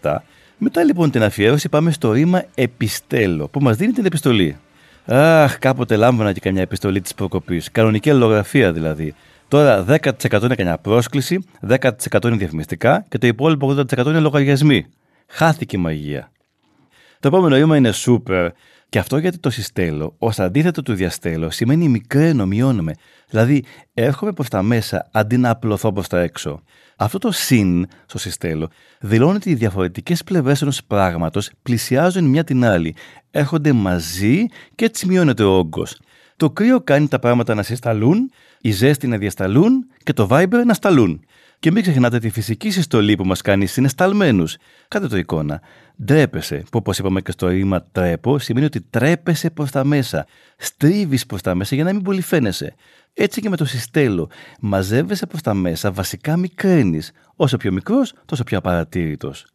2007. 0.00 0.16
Μετά 0.58 0.84
λοιπόν 0.84 1.10
την 1.10 1.22
αφιέρωση 1.22 1.68
πάμε 1.68 1.90
στο 1.90 2.12
ρήμα 2.12 2.44
Επιστέλο, 2.54 3.48
που 3.48 3.60
μας 3.60 3.76
δίνει 3.76 3.92
την 3.92 4.04
επιστολή. 4.04 4.56
Αχ, 5.06 5.58
κάποτε 5.58 5.96
λάμβανα 5.96 6.32
και 6.32 6.40
καμιά 6.40 6.62
επιστολή 6.62 7.00
της 7.00 7.14
προκοπής. 7.14 7.70
Κανονική 7.70 8.10
αλληλογραφία 8.10 8.72
δηλαδή. 8.72 9.14
Τώρα 9.48 9.84
10% 9.88 10.42
είναι 10.42 10.54
καμιά 10.54 10.78
πρόσκληση, 10.78 11.44
10% 11.68 11.76
είναι 12.24 12.36
διαφημιστικά 12.36 13.04
και 13.08 13.18
το 13.18 13.26
υπόλοιπο 13.26 13.76
80% 13.78 14.06
είναι 14.06 14.20
λογαριασμοί. 14.20 14.86
Χάθηκε 15.26 15.76
η 15.76 15.80
μαγεία. 15.80 16.30
Το 17.20 17.28
επόμενο 17.28 17.56
ρήμα 17.56 17.76
είναι 17.76 17.92
super. 18.04 18.48
Και 18.92 18.98
αυτό 18.98 19.18
γιατί 19.18 19.38
το 19.38 19.50
συστέλω, 19.50 20.14
ως 20.18 20.38
αντίθετο 20.38 20.82
του 20.82 20.94
διαστέλω, 20.94 21.50
σημαίνει 21.50 21.88
μικραίνω, 21.88 22.46
μειώνομαι. 22.46 22.92
Δηλαδή, 23.28 23.64
έρχομαι 23.94 24.32
προς 24.32 24.48
τα 24.48 24.62
μέσα 24.62 25.08
αντί 25.12 25.36
να 25.36 25.50
απλωθώ 25.50 25.92
προς 25.92 26.08
τα 26.08 26.20
έξω. 26.20 26.62
Αυτό 26.96 27.18
το 27.18 27.30
συν 27.30 27.86
στο 28.06 28.18
συστέλο 28.18 28.68
δηλώνει 29.00 29.36
ότι 29.36 29.50
οι 29.50 29.54
διαφορετικές 29.54 30.24
πλευρές 30.24 30.62
ενός 30.62 30.84
πράγματος 30.84 31.50
πλησιάζουν 31.62 32.24
μια 32.24 32.44
την 32.44 32.64
άλλη, 32.64 32.94
έρχονται 33.30 33.72
μαζί 33.72 34.46
και 34.74 34.84
έτσι 34.84 35.06
μειώνεται 35.06 35.42
ο 35.42 35.50
όγκος. 35.50 36.00
Το 36.36 36.50
κρύο 36.50 36.80
κάνει 36.80 37.08
τα 37.08 37.18
πράγματα 37.18 37.54
να 37.54 37.62
συσταλούν, 37.62 38.30
οι 38.60 38.70
ζέστη 38.70 39.06
να 39.06 39.16
διασταλούν 39.16 39.86
και 40.02 40.12
το 40.12 40.28
Viber 40.30 40.62
να 40.66 40.74
σταλούν. 40.74 41.24
Και 41.62 41.70
μην 41.70 41.82
ξεχνάτε 41.82 42.18
τη 42.18 42.30
φυσική 42.30 42.70
συστολή 42.70 43.16
που 43.16 43.24
μας 43.24 43.40
κάνει 43.40 43.66
συνεσταλμένους. 43.66 44.56
Κάτε 44.88 45.06
το 45.06 45.16
εικόνα. 45.16 45.60
Ντρέπεσαι, 46.04 46.56
που 46.56 46.78
όπως 46.78 46.98
είπαμε 46.98 47.20
και 47.20 47.30
στο 47.30 47.48
ρήμα 47.48 47.82
τρέπω, 47.92 48.38
σημαίνει 48.38 48.66
ότι 48.66 48.80
τρέπεσαι 48.80 49.50
προς 49.50 49.70
τα 49.70 49.84
μέσα. 49.84 50.26
Στρίβεις 50.56 51.26
προς 51.26 51.42
τα 51.42 51.54
μέσα 51.54 51.74
για 51.74 51.84
να 51.84 51.92
μην 51.92 52.02
πολύ 52.02 52.20
φαίνεσαι. 52.20 52.74
Έτσι 53.14 53.40
και 53.40 53.48
με 53.48 53.56
το 53.56 53.64
συστέλο. 53.64 54.30
Μαζεύεσαι 54.60 55.26
προς 55.26 55.40
τα 55.40 55.54
μέσα, 55.54 55.92
βασικά 55.92 56.36
μικραίνεις. 56.36 57.12
Όσο 57.36 57.56
πιο 57.56 57.72
μικρός, 57.72 58.12
τόσο 58.24 58.44
πιο 58.44 58.58
απαρατήρητος. 58.58 59.46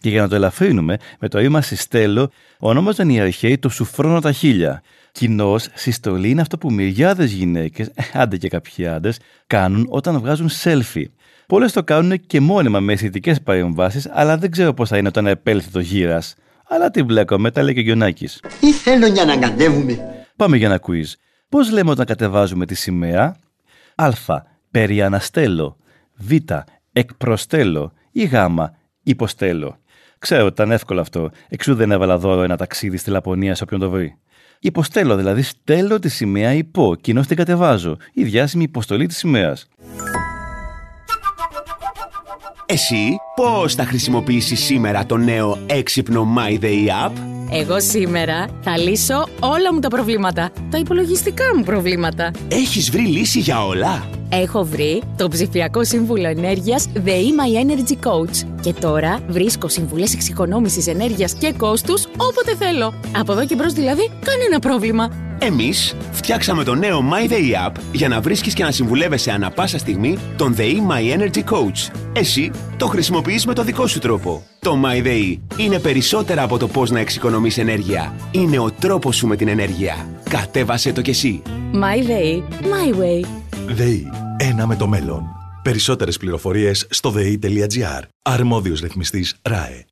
Και 0.00 0.08
για 0.08 0.20
να 0.20 0.28
το 0.28 0.34
ελαφρύνουμε, 0.34 0.96
με 1.18 1.28
το 1.28 1.38
ρήμα 1.38 1.60
συστέλο, 1.60 2.30
ονόμαζαν 2.58 3.08
οι 3.08 3.20
αρχαίοι 3.20 3.58
το 3.58 3.68
σουφρόνο 3.68 4.20
τα 4.20 4.32
χίλια. 4.32 4.82
Κοινώ, 5.12 5.58
συστολή 5.74 6.30
είναι 6.30 6.40
αυτό 6.40 6.58
που 6.58 6.72
μυριάδες 6.72 7.32
γυναίκες, 7.32 7.90
άντε 8.12 8.36
και 8.36 8.48
κάποιοι 8.48 8.86
άντρες, 8.86 9.18
κάνουν 9.46 9.86
όταν 9.88 10.18
βγάζουν 10.18 10.48
selfie. 10.62 11.06
Πολλές 11.46 11.72
το 11.72 11.84
κάνουν 11.84 12.26
και 12.26 12.40
μόνιμα 12.40 12.80
με 12.80 12.92
αισθητικές 12.92 13.42
παρεμβάσεις, 13.42 14.08
αλλά 14.12 14.38
δεν 14.38 14.50
ξέρω 14.50 14.74
πώς 14.74 14.88
θα 14.88 14.96
είναι 14.96 15.08
όταν 15.08 15.26
επέλθει 15.26 15.70
το 15.70 15.80
γύρας. 15.80 16.34
Αλλά 16.68 16.90
τι 16.90 17.02
μπλέκομαι, 17.02 17.50
τα 17.50 17.62
λέει 17.62 17.74
και 17.74 17.80
ο 17.80 17.82
Γιονάκης. 17.82 18.40
Ή 18.60 18.72
θέλω 18.72 19.06
για 19.06 19.24
να 19.24 19.36
κατέβουμε. 19.36 19.98
Πάμε 20.36 20.56
για 20.56 20.66
ένα 20.66 20.80
quiz. 20.86 21.12
Πώς 21.48 21.70
λέμε 21.70 21.90
όταν 21.90 22.06
κατεβάζουμε 22.06 22.66
τη 22.66 22.74
σημαία, 22.74 23.36
Α. 23.94 24.10
Περιαναστέλω. 24.70 25.76
Β. 26.16 26.32
Εκπροστέλω. 26.92 27.92
Ή 28.12 28.24
Γ. 28.24 28.34
Υποστέλω. 29.02 29.78
Ξέρω 30.18 30.44
ότι 30.44 30.52
ήταν 30.52 30.70
εύκολο 30.70 31.00
αυτό. 31.00 31.30
Εξού 31.48 31.74
δεν 31.74 31.90
έβαλα 31.90 32.18
δώρο 32.18 32.42
ένα 32.42 32.56
ταξίδι 32.56 32.96
στη 32.96 33.10
Λαπωνία 33.10 33.54
σε 33.54 33.62
όποιον 33.62 33.80
το 33.80 33.90
βρει. 33.90 34.16
Υποστέλω, 34.60 35.16
δηλαδή 35.16 35.42
στέλνω 35.42 35.98
τη 35.98 36.08
σημαία 36.08 36.52
υπό, 36.52 36.94
κοινώ 37.00 37.20
την 37.20 37.36
κατεβάζω. 37.36 37.96
Η 38.12 38.24
διάσημη 38.24 38.62
υποστολή 38.62 39.06
της 39.06 39.16
σημαίας. 39.16 39.68
Εσύ 42.72 43.16
πώς 43.34 43.74
θα 43.74 43.84
χρησιμοποιήσεις 43.84 44.60
σήμερα 44.60 45.06
το 45.06 45.16
νέο 45.16 45.58
έξυπνο 45.66 46.26
My 46.36 46.64
Day 46.64 47.06
App? 47.06 47.12
Εγώ 47.50 47.80
σήμερα 47.80 48.48
θα 48.62 48.78
λύσω 48.78 49.28
όλα 49.40 49.72
μου 49.72 49.80
τα 49.80 49.88
προβλήματα. 49.88 50.50
Τα 50.70 50.78
υπολογιστικά 50.78 51.44
μου 51.56 51.62
προβλήματα. 51.62 52.30
Έχεις 52.48 52.90
βρει 52.90 53.02
λύση 53.02 53.38
για 53.38 53.66
όλα; 53.66 54.04
Έχω 54.28 54.64
βρει 54.64 55.02
το 55.16 55.28
ψηφιακό 55.28 55.84
σύμβουλο 55.84 56.28
ενέργειας 56.28 56.88
The 56.94 57.00
My 57.00 57.64
Energy 57.64 58.08
Coach. 58.08 58.46
Και 58.60 58.72
τώρα 58.72 59.20
βρίσκω 59.28 59.68
συμβουλές 59.68 60.14
εξοικονόμησης 60.14 60.86
ενέργειας 60.86 61.32
και 61.32 61.52
κόστους 61.56 62.06
όποτε 62.16 62.54
θέλω. 62.58 62.94
Από 63.16 63.32
εδώ 63.32 63.46
και 63.46 63.54
μπρος 63.54 63.72
δηλαδή, 63.72 64.10
κανένα 64.24 64.58
πρόβλημα. 64.58 65.31
Εμείς 65.46 65.96
φτιάξαμε 66.12 66.64
το 66.64 66.74
νέο 66.74 67.04
My 67.12 67.30
Day 67.30 67.68
App 67.68 67.72
για 67.92 68.08
να 68.08 68.20
βρίσκεις 68.20 68.54
και 68.54 68.62
να 68.62 68.70
συμβουλεύεσαι 68.70 69.30
ανα 69.30 69.50
πάσα 69.50 69.78
στιγμή 69.78 70.18
τον 70.36 70.54
The 70.58 70.60
My 70.60 71.18
Energy 71.18 71.44
Coach. 71.44 71.94
Εσύ 72.12 72.50
το 72.76 72.86
χρησιμοποιείς 72.86 73.46
με 73.46 73.54
το 73.54 73.62
δικό 73.62 73.86
σου 73.86 73.98
τρόπο. 73.98 74.46
Το 74.58 74.80
My 74.84 75.06
Day 75.06 75.36
είναι 75.56 75.78
περισσότερα 75.78 76.42
από 76.42 76.58
το 76.58 76.68
πώς 76.68 76.90
να 76.90 77.00
εξοικονομείς 77.00 77.58
ενέργεια. 77.58 78.14
Είναι 78.30 78.58
ο 78.58 78.70
τρόπος 78.70 79.16
σου 79.16 79.26
με 79.26 79.36
την 79.36 79.48
ενέργεια. 79.48 80.08
Κατέβασε 80.28 80.92
το 80.92 81.00
κι 81.02 81.10
εσύ. 81.10 81.42
My 81.72 82.08
Day, 82.08 82.42
My 82.62 83.00
Way. 83.00 83.26
ΔΕΗ. 83.66 84.10
Ένα 84.36 84.66
με 84.66 84.76
το 84.76 84.86
μέλλον. 84.86 85.24
Περισσότερες 85.62 86.16
πληροφορίες 86.16 86.86
στο 86.90 87.10
ΔΕΗ.gr. 87.10 88.02
Αρμόδιος 88.22 88.80
ρυθμιστής 88.80 89.36
ΡΑΕ. 89.42 89.84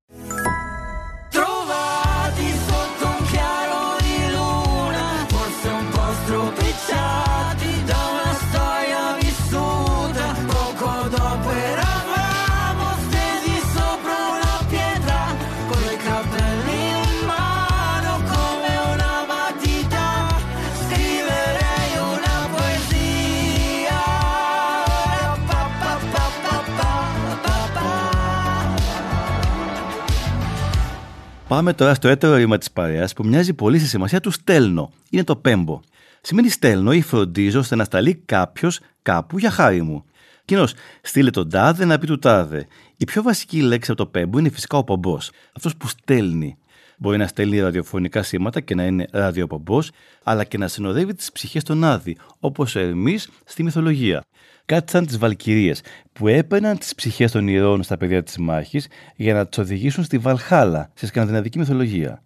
Πάμε 31.50 31.72
τώρα 31.72 31.94
στο 31.94 32.08
έτερο 32.08 32.34
ρήμα 32.34 32.58
της 32.58 32.70
παρέας 32.70 33.12
που 33.12 33.26
μοιάζει 33.26 33.54
πολύ 33.54 33.78
στη 33.78 33.88
σημασία 33.88 34.20
του 34.20 34.30
στέλνω. 34.30 34.90
Είναι 35.10 35.24
το 35.24 35.36
πέμπο. 35.36 35.80
Σημαίνει 36.20 36.48
στέλνω 36.48 36.92
ή 36.92 37.00
φροντίζω 37.00 37.58
ώστε 37.58 37.74
να 37.74 37.84
σταλεί 37.84 38.14
κάποιος 38.14 38.80
κάπου 39.02 39.38
για 39.38 39.50
χάρη 39.50 39.82
μου. 39.82 40.04
Κοινώς, 40.44 40.74
στείλε 41.02 41.30
τον 41.30 41.50
τάδε 41.50 41.84
να 41.84 41.98
πει 41.98 42.06
του 42.06 42.18
τάδε. 42.18 42.66
Η 42.96 43.04
πιο 43.04 43.22
βασική 43.22 43.60
λέξη 43.60 43.90
από 43.90 44.04
το 44.04 44.10
πέμπο 44.10 44.38
είναι 44.38 44.48
φυσικά 44.50 44.78
ο 44.78 44.84
πομπός. 44.84 45.30
Αυτός 45.56 45.76
που 45.76 45.88
στέλνει. 45.88 46.58
Μπορεί 47.02 47.16
να 47.16 47.26
στέλνει 47.26 47.60
ραδιοφωνικά 47.60 48.22
σήματα 48.22 48.60
και 48.60 48.74
να 48.74 48.84
είναι 48.84 49.06
ραδιοπομπός, 49.10 49.90
αλλά 50.22 50.44
και 50.44 50.58
να 50.58 50.68
συνοδεύει 50.68 51.14
τις 51.14 51.32
ψυχές 51.32 51.62
των 51.62 51.84
Άδη, 51.84 52.16
όπως 52.38 52.74
ο 52.74 52.78
Ερμή 52.78 53.18
στη 53.44 53.62
μυθολογία. 53.62 54.22
Κάτι 54.64 54.90
σαν 54.90 55.06
τις 55.06 55.18
Βαλκυρίες, 55.18 55.82
που 56.12 56.28
έπαιρναν 56.28 56.78
τις 56.78 56.94
ψυχές 56.94 57.32
των 57.32 57.48
ηρώων 57.48 57.82
στα 57.82 57.96
πεδία 57.96 58.22
της 58.22 58.38
μάχης 58.38 58.88
για 59.16 59.34
να 59.34 59.46
τις 59.46 59.58
οδηγήσουν 59.58 60.04
στη 60.04 60.18
Βαλχάλα, 60.18 60.90
στη 60.94 61.06
σκανδιναβική 61.06 61.58
μυθολογία. 61.58 62.22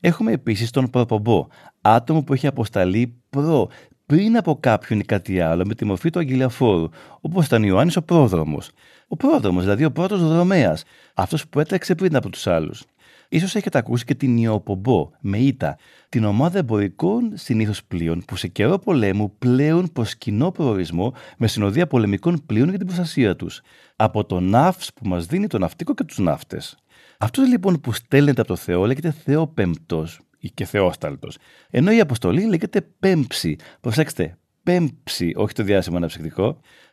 Έχουμε 0.00 0.32
επίσης 0.32 0.70
τον 0.70 0.90
προπομπό, 0.90 1.46
άτομο 1.80 2.22
που 2.22 2.32
έχει 2.32 2.46
αποσταλεί 2.46 3.14
προ, 3.30 3.68
πριν 4.06 4.36
από 4.36 4.56
κάποιον 4.60 5.00
ή 5.00 5.04
κάτι 5.04 5.40
άλλο 5.40 5.64
με 5.66 5.74
τη 5.74 5.84
μορφή 5.84 6.10
του 6.10 6.18
αγγελιαφόρου, 6.18 6.88
όπως 7.20 7.46
ήταν 7.46 7.62
Ιωάννης 7.62 7.96
ο 7.96 8.02
πρόδρομος. 8.02 8.70
Ο 9.08 9.16
πρόδρομος, 9.16 9.62
δηλαδή 9.62 9.84
ο 9.84 9.92
πρώτος 9.92 10.28
δρομέα, 10.28 10.76
αυτός 11.14 11.48
που 11.48 11.60
έτρεξε 11.60 11.94
πριν 11.94 12.16
από 12.16 12.30
τους 12.30 12.46
άλλους. 12.46 12.84
Ίσως 13.28 13.54
έχετε 13.54 13.78
ακούσει 13.78 14.04
και 14.04 14.14
την 14.14 14.36
Ιωπομπό 14.36 15.10
με 15.20 15.38
ήττα, 15.38 15.78
την 16.08 16.24
ομάδα 16.24 16.58
εμπορικών 16.58 17.32
συνήθως 17.34 17.84
πλοίων 17.84 18.22
που 18.26 18.36
σε 18.36 18.48
καιρό 18.48 18.78
πολέμου 18.78 19.36
πλέουν 19.38 19.92
προς 19.92 20.16
κοινό 20.16 20.50
προορισμό 20.50 21.14
με 21.36 21.46
συνοδεία 21.46 21.86
πολεμικών 21.86 22.42
πλοίων 22.46 22.68
για 22.68 22.78
την 22.78 22.86
προστασία 22.86 23.36
τους. 23.36 23.60
Από 23.96 24.24
το 24.24 24.40
ναύς 24.40 24.92
που 24.94 25.08
μας 25.08 25.26
δίνει 25.26 25.46
το 25.46 25.58
ναυτικό 25.58 25.94
και 25.94 26.04
τους 26.04 26.18
ναύτες. 26.18 26.76
Αυτό 27.18 27.42
λοιπόν 27.42 27.80
που 27.80 27.92
στέλνεται 27.92 28.40
από 28.40 28.50
το 28.50 28.56
Θεό 28.56 28.86
λέγεται 28.86 29.10
Θεόπεμπτος 29.10 30.20
ή 30.38 30.50
και 30.50 30.64
Θεόσταλτος. 30.64 31.38
Ενώ 31.70 31.92
η 31.92 32.00
αποστολή 32.00 32.44
λέγεται 32.44 32.80
Πέμψη. 32.80 33.56
Προσέξτε, 33.80 34.38
Πέμψη, 34.66 35.32
όχι 35.36 35.54
το 35.54 35.62
διάσημο 35.62 35.96
αναψυκτικό. 35.96 36.44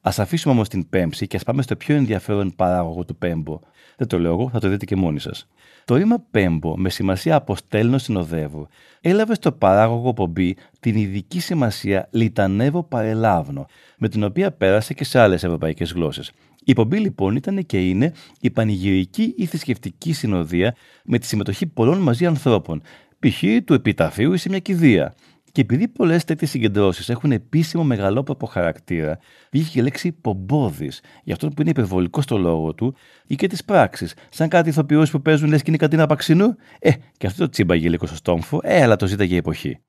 Α 0.02 0.12
αφήσουμε 0.18 0.54
όμως 0.54 0.68
την 0.68 0.90
Πέμψη 0.90 1.28
και 1.28 1.36
ας 1.36 1.44
πάμε 1.44 1.62
στο 1.62 1.76
πιο 1.76 1.96
ενδιαφέρον 1.96 2.54
παράγωγο 2.56 3.06
του 3.06 3.16
Πέμπο. 3.16 3.60
Δεν 3.98 4.08
το 4.08 4.20
λέω 4.20 4.32
εγώ, 4.32 4.50
θα 4.50 4.60
το 4.60 4.70
δείτε 4.70 4.86
και 4.86 4.96
μόνοι 4.96 5.20
σας. 5.20 5.48
Το 5.86 5.96
ρήμα 5.96 6.24
Πέμπο, 6.32 6.78
με 6.78 6.90
σημασία 6.90 7.36
αποστέλνω 7.36 7.98
συνοδεύω, 7.98 8.68
έλαβε 9.02 9.34
στο 9.34 9.52
παράγωγο 9.52 10.14
πομπή 10.14 10.56
την 10.80 10.96
ειδική 10.96 11.40
σημασία 11.40 12.08
λιτανεύω 12.12 12.84
παρελάβνω, 12.84 13.66
με 13.98 14.10
την 14.10 14.24
οποία 14.24 14.52
πέρασε 14.52 14.94
και 14.94 15.04
σε 15.04 15.20
άλλες 15.20 15.44
ευρωπαϊκές 15.44 15.92
γλώσσες. 15.92 16.32
Η 16.64 16.74
πομπή 16.74 16.98
λοιπόν 16.98 17.36
ήταν 17.36 17.66
και 17.66 17.88
είναι 17.90 18.14
η 18.40 18.52
πανηγυρική 18.52 19.34
ή 19.38 19.46
θρησκευτική 19.46 20.14
συνοδεία 20.14 20.76
με 21.04 21.18
τη 21.20 21.26
συμμετοχή 21.26 21.68
πολλών 21.68 21.98
μαζί 21.98 22.26
ανθρώπων, 22.26 22.82
π.χ. 23.20 23.44
του 23.66 23.74
επιταφείου 23.74 24.34
ή 24.34 24.38
σε 24.38 24.50
μια 24.50 24.60
κηδεία. 24.60 25.14
Και 25.54 25.62
επειδή 25.62 25.88
πολλές 25.88 26.24
τέτοιες 26.24 26.50
συγκεντρώσεις 26.50 27.10
έχουν 27.10 27.32
επίσημο 27.32 27.84
μεγαλόπρεπο 27.84 28.46
χαρακτήρα, 28.46 29.20
βγήκε 29.52 29.80
η 29.80 29.82
λέξη 29.82 30.12
πομπόδης 30.12 31.02
για 31.24 31.34
αυτό 31.34 31.48
που 31.48 31.62
είναι 31.62 31.70
υπερβολικό 31.70 32.22
στο 32.22 32.38
λόγο 32.38 32.74
του 32.74 32.96
ή 33.28 33.36
και 33.36 33.48
της 33.48 33.64
πράξης. 33.64 34.14
Σαν 34.30 34.50
κάτι 34.50 34.70
ηθοποιούς 34.70 35.12
που 35.12 35.22
παίζουν 35.22 35.50
λες 35.50 35.60
και 35.62 35.66
είναι 35.68 35.78
κατίνα 35.78 36.06
παξινού. 36.06 36.56
Ε, 36.80 36.92
και 37.18 37.28
αυτό 37.28 37.44
το 37.44 37.50
τσίμπαγε 37.50 37.90
λίγο 37.90 38.06
στο 38.06 38.16
στόμφο, 38.16 38.60
ε, 38.64 38.82
αλλά 38.82 38.96
το 38.96 39.08
ζήταγε 39.08 39.34
η 39.34 39.38
εποχή. 39.38 39.80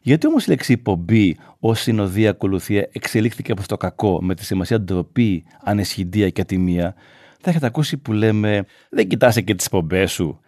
Γιατί 0.00 0.26
όμως 0.26 0.46
η 0.46 0.48
λέξη 0.48 0.76
πομπή 0.76 1.36
ως 1.58 1.80
συνοδεία 1.80 2.30
ακολουθία 2.30 2.88
εξελίχθηκε 2.92 3.54
προς 3.54 3.66
το 3.66 3.76
κακό 3.76 4.22
με 4.22 4.34
τη 4.34 4.44
σημασία 4.44 4.80
ντροπή, 4.80 5.44
ανεσχυντία 5.62 6.30
και 6.30 6.40
ατιμία, 6.40 6.94
θα 7.40 7.50
έχετε 7.50 7.66
ακούσει 7.66 7.96
που 7.96 8.12
λέμε 8.12 8.64
Δεν 8.90 9.08
κοιτάσαι 9.08 9.40
και 9.40 9.54
τις 9.54 9.68
πομπές 9.68 10.12
σου. 10.12 10.40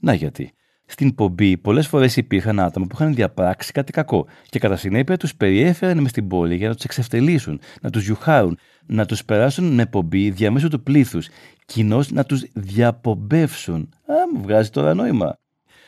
Να 0.00 0.14
γιατί; 0.14 0.52
Στην 0.90 1.14
πομπή 1.14 1.56
πολλές 1.56 1.86
φορές 1.86 2.16
υπήρχαν 2.16 2.60
άτομα 2.60 2.86
που 2.86 2.96
είχαν 3.00 3.14
διαπράξει 3.14 3.72
κάτι 3.72 3.92
κακό 3.92 4.26
και 4.48 4.58
κατά 4.58 4.76
συνέπεια 4.76 5.16
τους 5.16 5.34
περιέφεραν 5.34 5.98
μες 5.98 6.10
στην 6.10 6.28
πόλη 6.28 6.56
για 6.56 6.68
να 6.68 6.74
τους 6.74 6.84
εξευτελίσουν, 6.84 7.60
να 7.80 7.90
τους 7.90 8.04
γιουχάρουν, 8.04 8.58
να 8.86 9.06
τους 9.06 9.24
περάσουν 9.24 9.74
με 9.74 9.86
πομπή 9.86 10.30
διαμέσου 10.30 10.68
του 10.68 10.82
πλήθους, 10.82 11.28
κοινώς 11.66 12.10
να 12.10 12.24
τους 12.24 12.44
διαπομπεύσουν. 12.54 13.88
Α, 14.06 14.14
μου 14.34 14.42
βγάζει 14.42 14.70
τώρα 14.70 14.94
νόημα. 14.94 15.38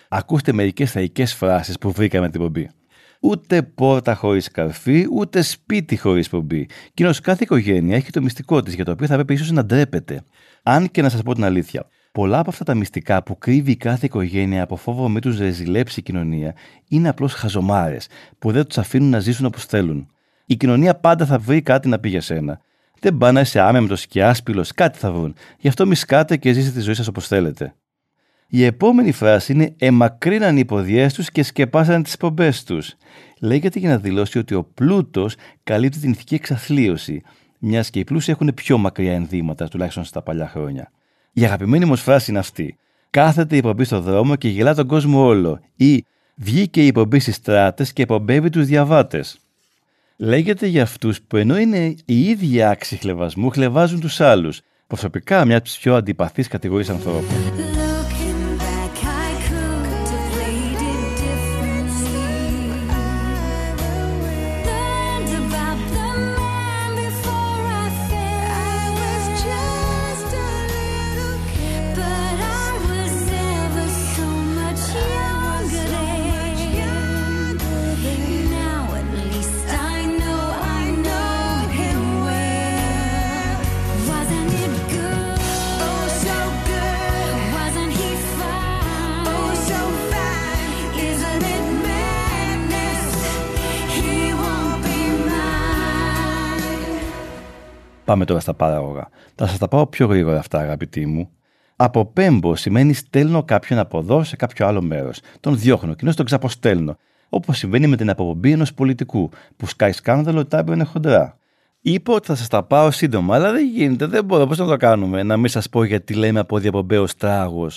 Ακούστε 0.08 0.52
μερικές 0.52 0.90
θεϊκές 0.90 1.34
φράσεις 1.34 1.78
που 1.78 1.92
βρήκαμε 1.92 2.30
την 2.30 2.40
πομπή. 2.40 2.70
Ούτε 3.20 3.62
πόρτα 3.62 4.14
χωρίς 4.14 4.50
καρφί, 4.50 5.06
ούτε 5.12 5.42
σπίτι 5.42 5.96
χωρίς 5.96 6.28
πομπή. 6.28 6.68
Κοινώς 6.94 7.20
κάθε 7.20 7.44
οικογένεια 7.44 7.96
έχει 7.96 8.10
το 8.10 8.22
μυστικό 8.22 8.62
της 8.62 8.74
για 8.74 8.84
το 8.84 8.90
οποίο 8.90 9.06
θα 9.06 9.14
πρέπει 9.14 9.34
ίσως 9.34 9.50
να 9.50 9.64
ντρέπεται. 9.64 10.22
Αν 10.62 10.90
και 10.90 11.02
να 11.02 11.08
σας 11.08 11.22
πω 11.22 11.34
την 11.34 11.44
αλήθεια, 11.44 11.86
πολλά 12.12 12.38
από 12.38 12.50
αυτά 12.50 12.64
τα 12.64 12.74
μυστικά 12.74 13.22
που 13.22 13.38
κρύβει 13.38 13.76
κάθε 13.76 14.06
οικογένεια 14.06 14.62
από 14.62 14.76
φόβο 14.76 15.08
μη 15.08 15.20
τους 15.20 15.38
ρεζιλέψει 15.38 16.00
η 16.00 16.02
κοινωνία 16.02 16.54
είναι 16.88 17.08
απλώς 17.08 17.32
χαζομάρες 17.32 18.08
που 18.38 18.52
δεν 18.52 18.66
τους 18.66 18.78
αφήνουν 18.78 19.10
να 19.10 19.18
ζήσουν 19.18 19.46
όπως 19.46 19.64
θέλουν. 19.64 20.06
Η 20.44 20.56
κοινωνία 20.56 20.94
πάντα 20.94 21.26
θα 21.26 21.38
βρει 21.38 21.62
κάτι 21.62 21.88
να 21.88 21.98
πει 21.98 22.08
για 22.08 22.20
σένα. 22.20 22.60
Δεν 23.00 23.16
πάνε 23.16 23.32
να 23.32 23.40
είσαι 23.40 23.60
άμεμο 23.60 23.94
και 24.08 24.24
άσπυλο, 24.24 24.66
κάτι 24.74 24.98
θα 24.98 25.12
βρουν. 25.12 25.34
Γι' 25.58 25.68
αυτό 25.68 25.86
μη 25.86 25.94
σκάτε 25.94 26.36
και 26.36 26.52
ζήστε 26.52 26.70
τη 26.70 26.80
ζωή 26.80 26.94
σας 26.94 27.06
όπως 27.06 27.26
θέλετε. 27.26 27.74
Η 28.52 28.64
επόμενη 28.64 29.12
φράση 29.12 29.52
είναι 29.52 29.74
«Εμακρύναν 29.78 30.56
οι 30.56 30.60
υποδιές 30.62 31.14
τους 31.14 31.30
και 31.30 31.42
σκεπάσαν 31.42 32.02
τις 32.02 32.16
πομπές 32.16 32.64
τους». 32.64 32.94
Λέγεται 33.40 33.78
για 33.78 33.88
να 33.88 33.98
δηλώσει 33.98 34.38
ότι 34.38 34.54
ο 34.54 34.64
πλούτος 34.64 35.34
καλύπτει 35.62 35.98
την 35.98 36.10
ηθική 36.10 36.34
εξαθλίωση, 36.34 37.22
μιας 37.58 37.90
και 37.90 37.98
οι 37.98 38.04
πλούσιοι 38.04 38.30
έχουν 38.30 38.52
πιο 38.54 38.78
μακριά 38.78 39.14
ενδύματα, 39.14 39.68
τουλάχιστον 39.68 40.04
στα 40.04 40.22
παλιά 40.22 40.48
χρόνια. 40.48 40.90
Η 41.32 41.44
αγαπημένη 41.44 41.84
μου 41.84 41.96
φράση 41.96 42.30
είναι 42.30 42.38
αυτή. 42.38 42.76
Κάθεται 43.10 43.56
η 43.56 43.60
πομπή 43.60 43.84
στο 43.84 44.00
δρόμο 44.00 44.36
και 44.36 44.48
γελά 44.48 44.74
τον 44.74 44.86
κόσμο 44.86 45.24
όλο. 45.24 45.60
Ή 45.76 46.04
βγήκε 46.34 46.86
η 46.86 46.92
πομπή 46.92 47.18
στις 47.18 47.34
στράτες 47.34 47.92
και 47.92 48.06
πομπεύει 48.06 48.50
τους 48.50 48.66
διαβάτες. 48.66 49.38
Λέγεται 50.16 50.66
για 50.66 50.82
αυτούς 50.82 51.20
που 51.20 51.36
ενώ 51.36 51.58
είναι 51.58 51.94
οι 52.04 52.28
ίδιοι 52.28 52.62
άξιοι 52.62 52.96
χλεβασμού, 52.96 53.50
χλεβάζουν 53.50 54.00
τους 54.00 54.20
άλλους. 54.20 54.60
Προσωπικά 54.86 55.44
μια 55.44 55.56
από 55.56 55.68
τι 55.68 55.76
πιο 55.80 55.94
αντιπαθεί 55.94 56.42
κατηγορίε 56.42 56.92
ανθρώπων. 56.92 57.24
Πάμε 98.10 98.24
τώρα 98.24 98.40
στα 98.40 98.54
παράγωγα. 98.54 99.08
Θα 99.34 99.46
σας 99.46 99.58
τα 99.58 99.68
πάω 99.68 99.86
πιο 99.86 100.06
γρήγορα 100.06 100.38
αυτά, 100.38 100.58
αγαπητοί 100.58 101.06
μου. 101.06 101.30
Αποπέμπω 101.76 102.56
σημαίνει 102.56 102.92
στέλνω 102.92 103.42
κάποιον 103.42 103.78
από 103.78 103.98
εδώ 103.98 104.24
σε 104.24 104.36
κάποιο 104.36 104.66
άλλο 104.66 104.82
μέρος. 104.82 105.20
Τον 105.40 105.58
διώχνω, 105.58 105.94
κοινώ 105.94 106.14
τον 106.14 106.24
ξαποστέλνω. 106.24 106.96
Όπως 107.28 107.58
συμβαίνει 107.58 107.86
με 107.86 107.96
την 107.96 108.10
αποπομπή 108.10 108.52
ενός 108.52 108.74
πολιτικού, 108.74 109.30
που 109.56 109.66
σκάει 109.66 109.92
σκάνδαλο 109.92 110.46
τα 110.46 110.58
έμπαινε 110.58 110.84
χοντρά. 110.84 111.38
Είπα 111.80 112.14
ότι 112.14 112.26
θα 112.26 112.34
σας 112.34 112.48
τα 112.48 112.62
πάω 112.62 112.90
σύντομα, 112.90 113.34
αλλά 113.34 113.52
δεν 113.52 113.66
γίνεται, 113.66 114.06
δεν 114.06 114.24
μπορώ. 114.24 114.46
Πώς 114.46 114.58
να 114.58 114.66
το 114.66 114.76
κάνουμε, 114.76 115.22
να 115.22 115.36
μην 115.36 115.48
σας 115.48 115.68
πω 115.68 115.84
γιατί 115.84 116.14
λέμε 116.14 116.40
από 116.40 116.58
διαπομπέο 116.58 117.04
τράγο. 117.18 117.70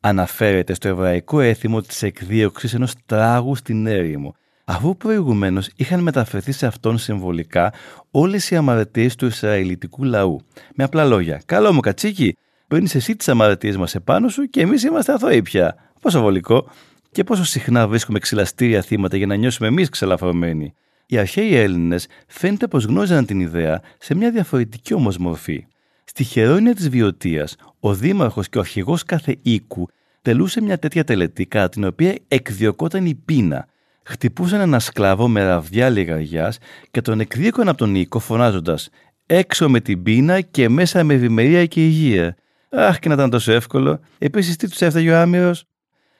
Αναφέρεται 0.00 0.74
στο 0.74 0.88
εβραϊκό 0.88 1.40
έθιμο 1.40 1.80
της 1.80 2.02
εκδίωξης 2.02 2.74
ενός 2.74 2.94
τράγου 3.06 3.54
στην 3.54 3.86
έρημο, 3.86 4.34
αφού 4.70 4.96
προηγουμένως 4.96 5.70
είχαν 5.76 6.00
μεταφερθεί 6.00 6.52
σε 6.52 6.66
αυτόν 6.66 6.98
συμβολικά 6.98 7.72
όλες 8.10 8.50
οι 8.50 8.56
αμαρτίες 8.56 9.14
του 9.14 9.26
Ισραηλιτικού 9.26 10.04
λαού. 10.04 10.40
Με 10.74 10.84
απλά 10.84 11.04
λόγια, 11.04 11.42
καλό 11.46 11.72
μου 11.72 11.80
κατσίκι, 11.80 12.36
παίρνει 12.66 12.88
εσύ 12.94 13.16
τις 13.16 13.28
αμαρτίες 13.28 13.76
μας 13.76 13.94
επάνω 13.94 14.28
σου 14.28 14.44
και 14.44 14.60
εμείς 14.60 14.82
είμαστε 14.82 15.12
αθώοι 15.12 15.42
πια. 15.42 15.74
Πόσο 16.00 16.20
βολικό. 16.20 16.70
Και 17.10 17.24
πόσο 17.24 17.44
συχνά 17.44 17.88
βρίσκουμε 17.88 18.18
ξυλαστήρια 18.18 18.82
θύματα 18.82 19.16
για 19.16 19.26
να 19.26 19.34
νιώσουμε 19.34 19.68
εμείς 19.68 19.88
ξελαφρωμένοι. 19.88 20.74
Οι 21.06 21.18
αρχαίοι 21.18 21.54
Έλληνες 21.54 22.06
φαίνεται 22.26 22.66
πως 22.66 22.84
γνώριζαν 22.84 23.26
την 23.26 23.40
ιδέα 23.40 23.80
σε 23.98 24.14
μια 24.14 24.30
διαφορετική 24.30 24.94
όμως 24.94 25.18
μορφή. 25.18 25.66
Στη 26.04 26.24
χερόνια 26.24 26.74
της 26.74 26.88
Βιωτίας, 26.88 27.56
ο 27.80 27.94
δήμαρχος 27.94 28.48
και 28.48 28.58
ο 28.58 28.60
αρχηγός 28.60 29.04
κάθε 29.04 29.36
οίκου 29.42 29.88
τελούσε 30.22 30.60
μια 30.60 30.78
τέτοια 30.78 31.04
τελετή 31.04 31.46
κατά 31.46 31.68
την 31.68 31.84
οποία 31.84 32.14
εκδιωκόταν 32.28 33.06
η 33.06 33.14
πείνα. 33.14 33.66
Χτυπούσαν 34.10 34.60
ένα 34.60 34.78
σκλάβο 34.78 35.28
με 35.28 35.44
ραβδιά 35.44 35.88
λιγαριά 35.88 36.52
και 36.90 37.00
τον 37.00 37.20
εκδίωκαν 37.20 37.68
από 37.68 37.78
τον 37.78 37.94
οίκο 37.94 38.18
φωνάζοντας 38.18 38.88
Έξω 39.26 39.68
με 39.68 39.80
την 39.80 40.02
πείνα 40.02 40.40
και 40.40 40.68
μέσα 40.68 41.04
με 41.04 41.14
ευημερία 41.14 41.66
και 41.66 41.84
υγεία. 41.84 42.36
Αχ, 42.70 42.98
και 42.98 43.08
να 43.08 43.14
ήταν 43.14 43.30
τόσο 43.30 43.52
εύκολο. 43.52 44.00
Επίσης, 44.18 44.56
τι 44.56 44.68
τους 44.68 44.80
έφταγε 44.80 45.10
ο 45.10 45.18
άμυρος; 45.20 45.64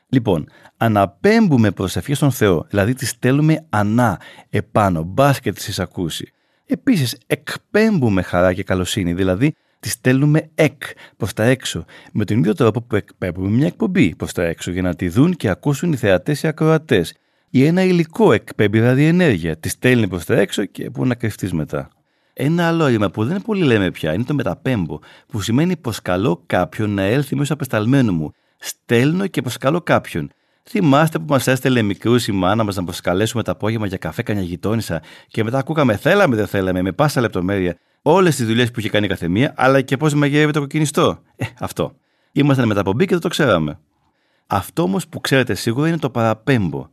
Λοιπόν, 0.09 0.49
αναπέμπουμε 0.77 1.71
προσευχή 1.71 2.15
στον 2.15 2.31
Θεό, 2.31 2.67
δηλαδή 2.69 2.95
τη 2.95 3.07
στέλνουμε 3.07 3.67
ανά, 3.69 4.21
επάνω, 4.51 5.03
μπα 5.03 5.33
και 5.33 5.53
τη 5.53 5.65
εισακούσει. 5.69 6.33
Επίσης, 6.67 7.19
εκπέμπουμε 7.27 8.23
χαρά 8.23 8.53
και 8.53 8.63
καλοσύνη, 8.63 9.13
δηλαδή 9.13 9.55
τη 9.81 9.89
στέλνουμε 9.89 10.51
εκ 10.55 10.83
προς 11.17 11.33
τα 11.33 11.45
έξω, 11.45 11.85
με 12.13 12.25
τον 12.25 12.39
ίδιο 12.39 12.55
τρόπο 12.55 12.83
που 12.83 12.97
εκπέμπουμε 12.97 13.49
μια 13.49 13.67
εκπομπή 13.67 14.17
προς 14.17 14.33
τα 14.33 14.43
έξω 14.43 14.71
για 14.71 14.83
να 14.83 14.95
τη 14.95 15.09
δουν 15.09 15.37
και 15.37 15.49
ακούσουν 15.49 15.93
οι 15.93 15.97
θεατές 15.97 16.43
ή 16.43 16.47
ακροατές. 16.47 17.15
Ή 17.51 17.65
ένα 17.65 17.83
υλικό 17.83 18.33
εκπέμπει 18.33 18.81
ραδιενέργεια, 18.81 19.57
τη 19.57 19.69
στέλνει 19.69 20.09
προς 20.09 20.25
τα 20.25 20.35
έξω 20.35 20.65
και 20.65 20.91
πού 20.91 21.07
να 21.07 21.15
κρυφτείς 21.15 21.53
μετά. 21.53 21.89
Ένα 22.33 22.67
άλλο 22.67 22.87
ρήμα 22.87 23.11
που 23.11 23.25
δεν 23.25 23.43
πολύ 23.43 23.63
λέμε 23.63 23.91
πια 23.91 24.13
είναι 24.13 24.25
το 24.25 24.35
μεταπέμπω, 24.35 24.99
που 25.27 25.41
σημαίνει 25.41 25.77
προσκαλώ 25.77 26.43
κάποιον 26.47 26.91
να 26.91 27.03
έλθει 27.03 27.37
μέσω 27.37 27.53
απεσταλμένου 27.53 28.13
μου. 28.13 28.33
Στέλνω 28.59 29.27
και 29.27 29.43
προσκαλώ 29.43 29.81
κάποιον. 29.81 30.31
Θυμάστε 30.63 31.19
που 31.19 31.25
μας 31.29 31.47
έστελε 31.47 31.83
μικρούς 31.83 32.27
η 32.27 32.33
μάνα 32.33 32.65
μας 32.65 32.77
να 32.77 32.85
προσκαλέσουμε 32.85 33.43
το 33.43 33.51
απόγευμα 33.51 33.87
για 33.87 33.97
καφέ 33.97 34.23
κανιά 34.23 34.43
γειτόνισσα 34.43 35.03
και 35.29 35.45
μετά 35.45 35.59
ακούγαμε 35.59 35.97
θέλαμε 35.97 36.37
δεν 36.37 36.47
θέλαμε 36.47 36.83
με 36.83 36.93
πάσα 36.93 37.21
λεπτομέρεια 37.21 37.77
όλες 38.03 38.37
τις 38.37 38.47
δουλειές 38.47 38.71
που 38.71 38.81
είχε 38.81 38.89
κάνει 38.89 39.07
η 39.07 39.09
καθεμία, 39.09 39.55
αλλά 39.57 39.81
και 39.81 39.97
πώς 39.97 40.15
μαγειρεύει 40.15 40.53
το 40.53 40.61
κοκκινιστό. 40.61 41.19
Ε, 41.37 41.47
αυτό. 41.59 41.95
Ήμασταν 42.33 42.67
μεταπομπή 42.67 43.05
και 43.05 43.13
δεν 43.13 43.21
το 43.21 43.29
ξέραμε. 43.29 43.79
Αυτό 44.47 44.83
όμως 44.83 45.09
που 45.09 45.21
ξέρετε 45.21 45.55
σίγουρα 45.55 45.89
είναι 45.89 45.99
το 45.99 46.11
παραπέμπω. 46.11 46.89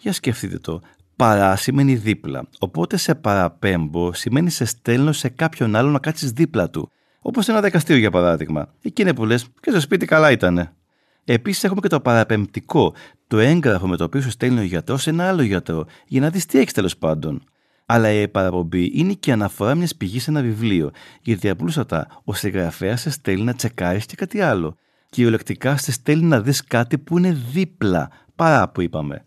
Για 0.00 0.12
σκεφτείτε 0.12 0.58
το. 0.58 0.80
Παρά 1.16 1.56
σημαίνει 1.56 1.94
δίπλα. 1.94 2.48
Οπότε 2.58 2.96
σε 2.96 3.14
παραπέμπω 3.14 4.12
σημαίνει 4.12 4.50
σε 4.50 4.64
στέλνω 4.64 5.12
σε 5.12 5.28
κάποιον 5.28 5.76
άλλο 5.76 5.90
να 5.90 5.98
κάτσεις 5.98 6.30
δίπλα 6.30 6.70
του. 6.70 6.90
Όπως 7.20 7.44
σε 7.44 7.50
ένα 7.50 7.60
δικαστήριο 7.60 8.00
για 8.00 8.10
παράδειγμα. 8.10 8.74
Εκεί 8.82 9.14
που 9.14 9.24
λες 9.24 9.46
και 9.60 9.70
στο 9.70 9.80
σπίτι 9.80 10.06
καλά 10.06 10.30
ήτανε. 10.30 10.74
Επίσης 11.24 11.64
έχουμε 11.64 11.80
και 11.80 11.88
το 11.88 12.00
παραπεμπτικό, 12.00 12.94
το 13.26 13.38
έγγραφο 13.38 13.88
με 13.88 13.96
το 13.96 14.04
οποίο 14.04 14.20
σου 14.20 14.30
στέλνει 14.30 14.60
ο 14.60 14.62
γιατρός 14.62 15.02
σε 15.02 15.10
ένα 15.10 15.28
άλλο 15.28 15.42
γιατρό, 15.42 15.86
για 16.06 16.20
να 16.20 16.30
δεις 16.30 16.46
τι 16.46 16.58
έχεις 16.58 16.72
τέλος 16.72 16.96
πάντων. 16.96 17.42
Αλλά 17.86 18.10
η 18.10 18.28
παραπομπή 18.28 18.90
είναι 18.94 19.12
και 19.12 19.32
αναφορά 19.32 19.74
μιας 19.74 19.96
πηγής 19.96 20.22
σε 20.22 20.30
ένα 20.30 20.42
βιβλίο, 20.42 20.90
γιατί 21.22 21.48
απλούστατα 21.48 22.20
ο 22.24 22.34
συγγραφέας 22.34 23.00
σε 23.00 23.10
στέλνει 23.10 23.44
να 23.44 23.54
τσεκάρεις 23.54 24.06
και 24.06 24.16
κάτι 24.16 24.40
άλλο. 24.40 24.76
Κυριολεκτικά 25.10 25.76
σε 25.76 25.92
στέλνει 25.92 26.24
να 26.24 26.40
δεις 26.40 26.64
κάτι 26.64 26.98
που 26.98 27.18
είναι 27.18 27.36
δίπλα, 27.52 28.10
παρά 28.34 28.68
που 28.68 28.80
είπαμε. 28.80 29.24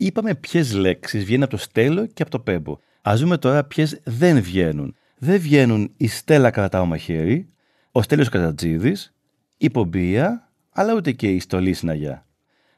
Είπαμε 0.00 0.34
ποιες 0.34 0.72
λέξεις 0.72 1.24
βγαίνουν 1.24 1.42
από 1.42 1.50
το 1.50 1.56
στέλο 1.56 2.06
και 2.06 2.22
από 2.22 2.30
το 2.30 2.40
πέμπο. 2.40 2.78
Α 3.08 3.14
δούμε 3.16 3.36
τώρα 3.38 3.64
ποιες 3.64 4.00
δεν 4.04 4.42
βγαίνουν. 4.42 4.94
Δεν 5.18 5.40
βγαίνουν 5.40 5.92
η 5.96 6.08
Στέλλα 6.08 6.50
Κρατάω 6.50 6.86
Μαχαίρι, 6.86 7.48
ο 7.92 8.02
Στέλιος 8.02 8.28
Κατατζίδης, 8.28 9.14
η 9.56 9.70
Πομπία, 9.70 10.50
αλλά 10.70 10.94
ούτε 10.94 11.12
και 11.12 11.28
η 11.28 11.40
Στολή 11.40 11.72
Συναγιά. 11.72 12.26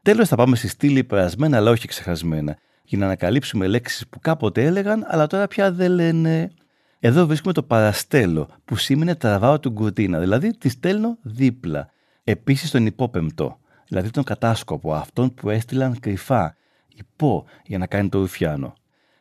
Τέλος 0.02 0.28
θα 0.28 0.36
πάμε 0.36 0.56
στη 0.56 0.68
στήλη 0.68 1.04
περασμένα 1.04 1.56
αλλά 1.56 1.70
όχι 1.70 1.88
ξεχασμένα, 1.88 2.58
για 2.84 2.98
να 2.98 3.04
ανακαλύψουμε 3.04 3.66
λέξεις 3.66 4.08
που 4.08 4.18
κάποτε 4.20 4.64
έλεγαν 4.64 5.04
αλλά 5.08 5.26
τώρα 5.26 5.48
πια 5.48 5.72
δεν 5.72 5.90
λένε. 5.90 6.50
Εδώ 6.98 7.26
βρίσκουμε 7.26 7.52
το 7.52 7.62
παραστέλο, 7.62 8.48
που 8.64 8.76
σήμαινε 8.76 9.14
τραβάω 9.14 9.60
του 9.60 9.70
γκουρτίνα, 9.70 10.18
δηλαδή 10.18 10.56
τη 10.56 10.68
στέλνω 10.68 11.18
δίπλα. 11.22 11.90
Επίσης 12.24 12.70
τον 12.70 12.86
υπόπεμπτο, 12.86 13.58
δηλαδή 13.88 14.10
τον 14.10 14.24
κατάσκοπο, 14.24 14.94
αυτόν 14.94 15.34
που 15.34 15.50
έστειλαν 15.50 15.98
κρυφά, 16.00 16.58
υπό, 16.94 17.44
για 17.66 17.78
να 17.78 17.86
κάνει 17.86 18.08
το 18.08 18.18
ρουφιάνο. 18.18 18.74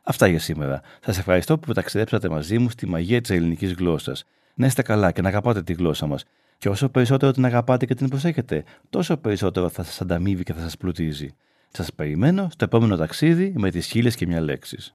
Αυτά 0.04 0.28
για 0.28 0.40
σήμερα. 0.40 0.82
Σας 1.06 1.18
ευχαριστώ 1.18 1.58
που 1.58 1.74
ταξιδέψατε 1.74 2.30
μαζί 2.30 2.58
μου 2.58 2.70
στη 2.70 2.88
μαγεία 2.88 3.22
της 3.22 3.30
ελληνικής 3.30 3.74
γλώσσας. 3.74 4.26
Να 4.54 4.66
είστε 4.66 4.82
καλά 4.82 5.12
και 5.12 5.22
να 5.22 5.28
αγαπάτε 5.28 5.64
τη 5.64 5.74
γλώσσα 5.74 6.06
μας. 6.06 6.26
Και 6.58 6.70
όσο 6.70 6.90
περισσότερο 6.90 7.32
την 7.32 7.46
αγαπάτε 7.46 7.86
και 7.86 7.96
την 7.96 8.10
προσέχετε, 8.10 8.64
τόσο 8.90 9.18
περισσότερο 9.18 9.70
θα 9.70 9.84
σας 9.84 10.02
ανταμείβει 10.02 10.44
και 10.44 10.54
θα 10.54 10.62
σας 10.62 10.78
πλουτίζει. 10.78 11.36
Σας 11.72 11.94
περιμένω 11.94 12.48
στο 12.52 12.64
επόμενο 12.64 12.96
ταξίδι 12.96 13.54
με 13.58 13.72
τις 13.72 13.86
χίλιες 13.86 14.16
και 14.16 14.28
μια 14.28 14.42
λέξεις. 14.42 14.94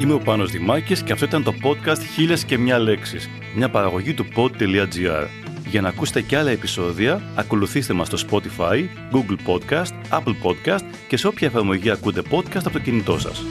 Είμαι 0.00 0.12
ο 0.12 0.18
Πάνος 0.18 0.50
Δημάκης 0.50 1.02
και 1.02 1.12
αυτό 1.12 1.24
ήταν 1.24 1.42
το 1.42 1.52
podcast 1.62 2.00
«Χίλιες 2.14 2.44
και 2.44 2.58
μια 2.58 2.78
λέξεις», 2.78 3.28
μια 3.56 3.70
παραγωγή 3.70 4.14
του 4.14 4.26
pod.gr. 4.36 5.47
Για 5.70 5.80
να 5.80 5.88
ακούσετε 5.88 6.22
και 6.22 6.36
άλλα 6.36 6.50
επεισόδια, 6.50 7.22
ακολουθήστε 7.36 7.92
μας 7.92 8.06
στο 8.06 8.18
Spotify, 8.30 8.88
Google 9.12 9.36
Podcast, 9.46 9.92
Apple 10.10 10.34
Podcast 10.42 10.84
και 11.08 11.16
σε 11.16 11.26
όποια 11.26 11.46
εφαρμογή 11.46 11.90
ακούτε 11.90 12.22
podcast 12.30 12.64
από 12.64 12.70
το 12.70 12.78
κινητό 12.78 13.18
σας. 13.18 13.42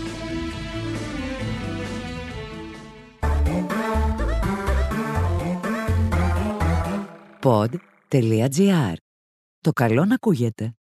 Pod.gr. 7.41 8.93
Το 9.59 9.71
καλό 9.73 10.05
να 10.05 10.13
ακούγεται. 10.13 10.75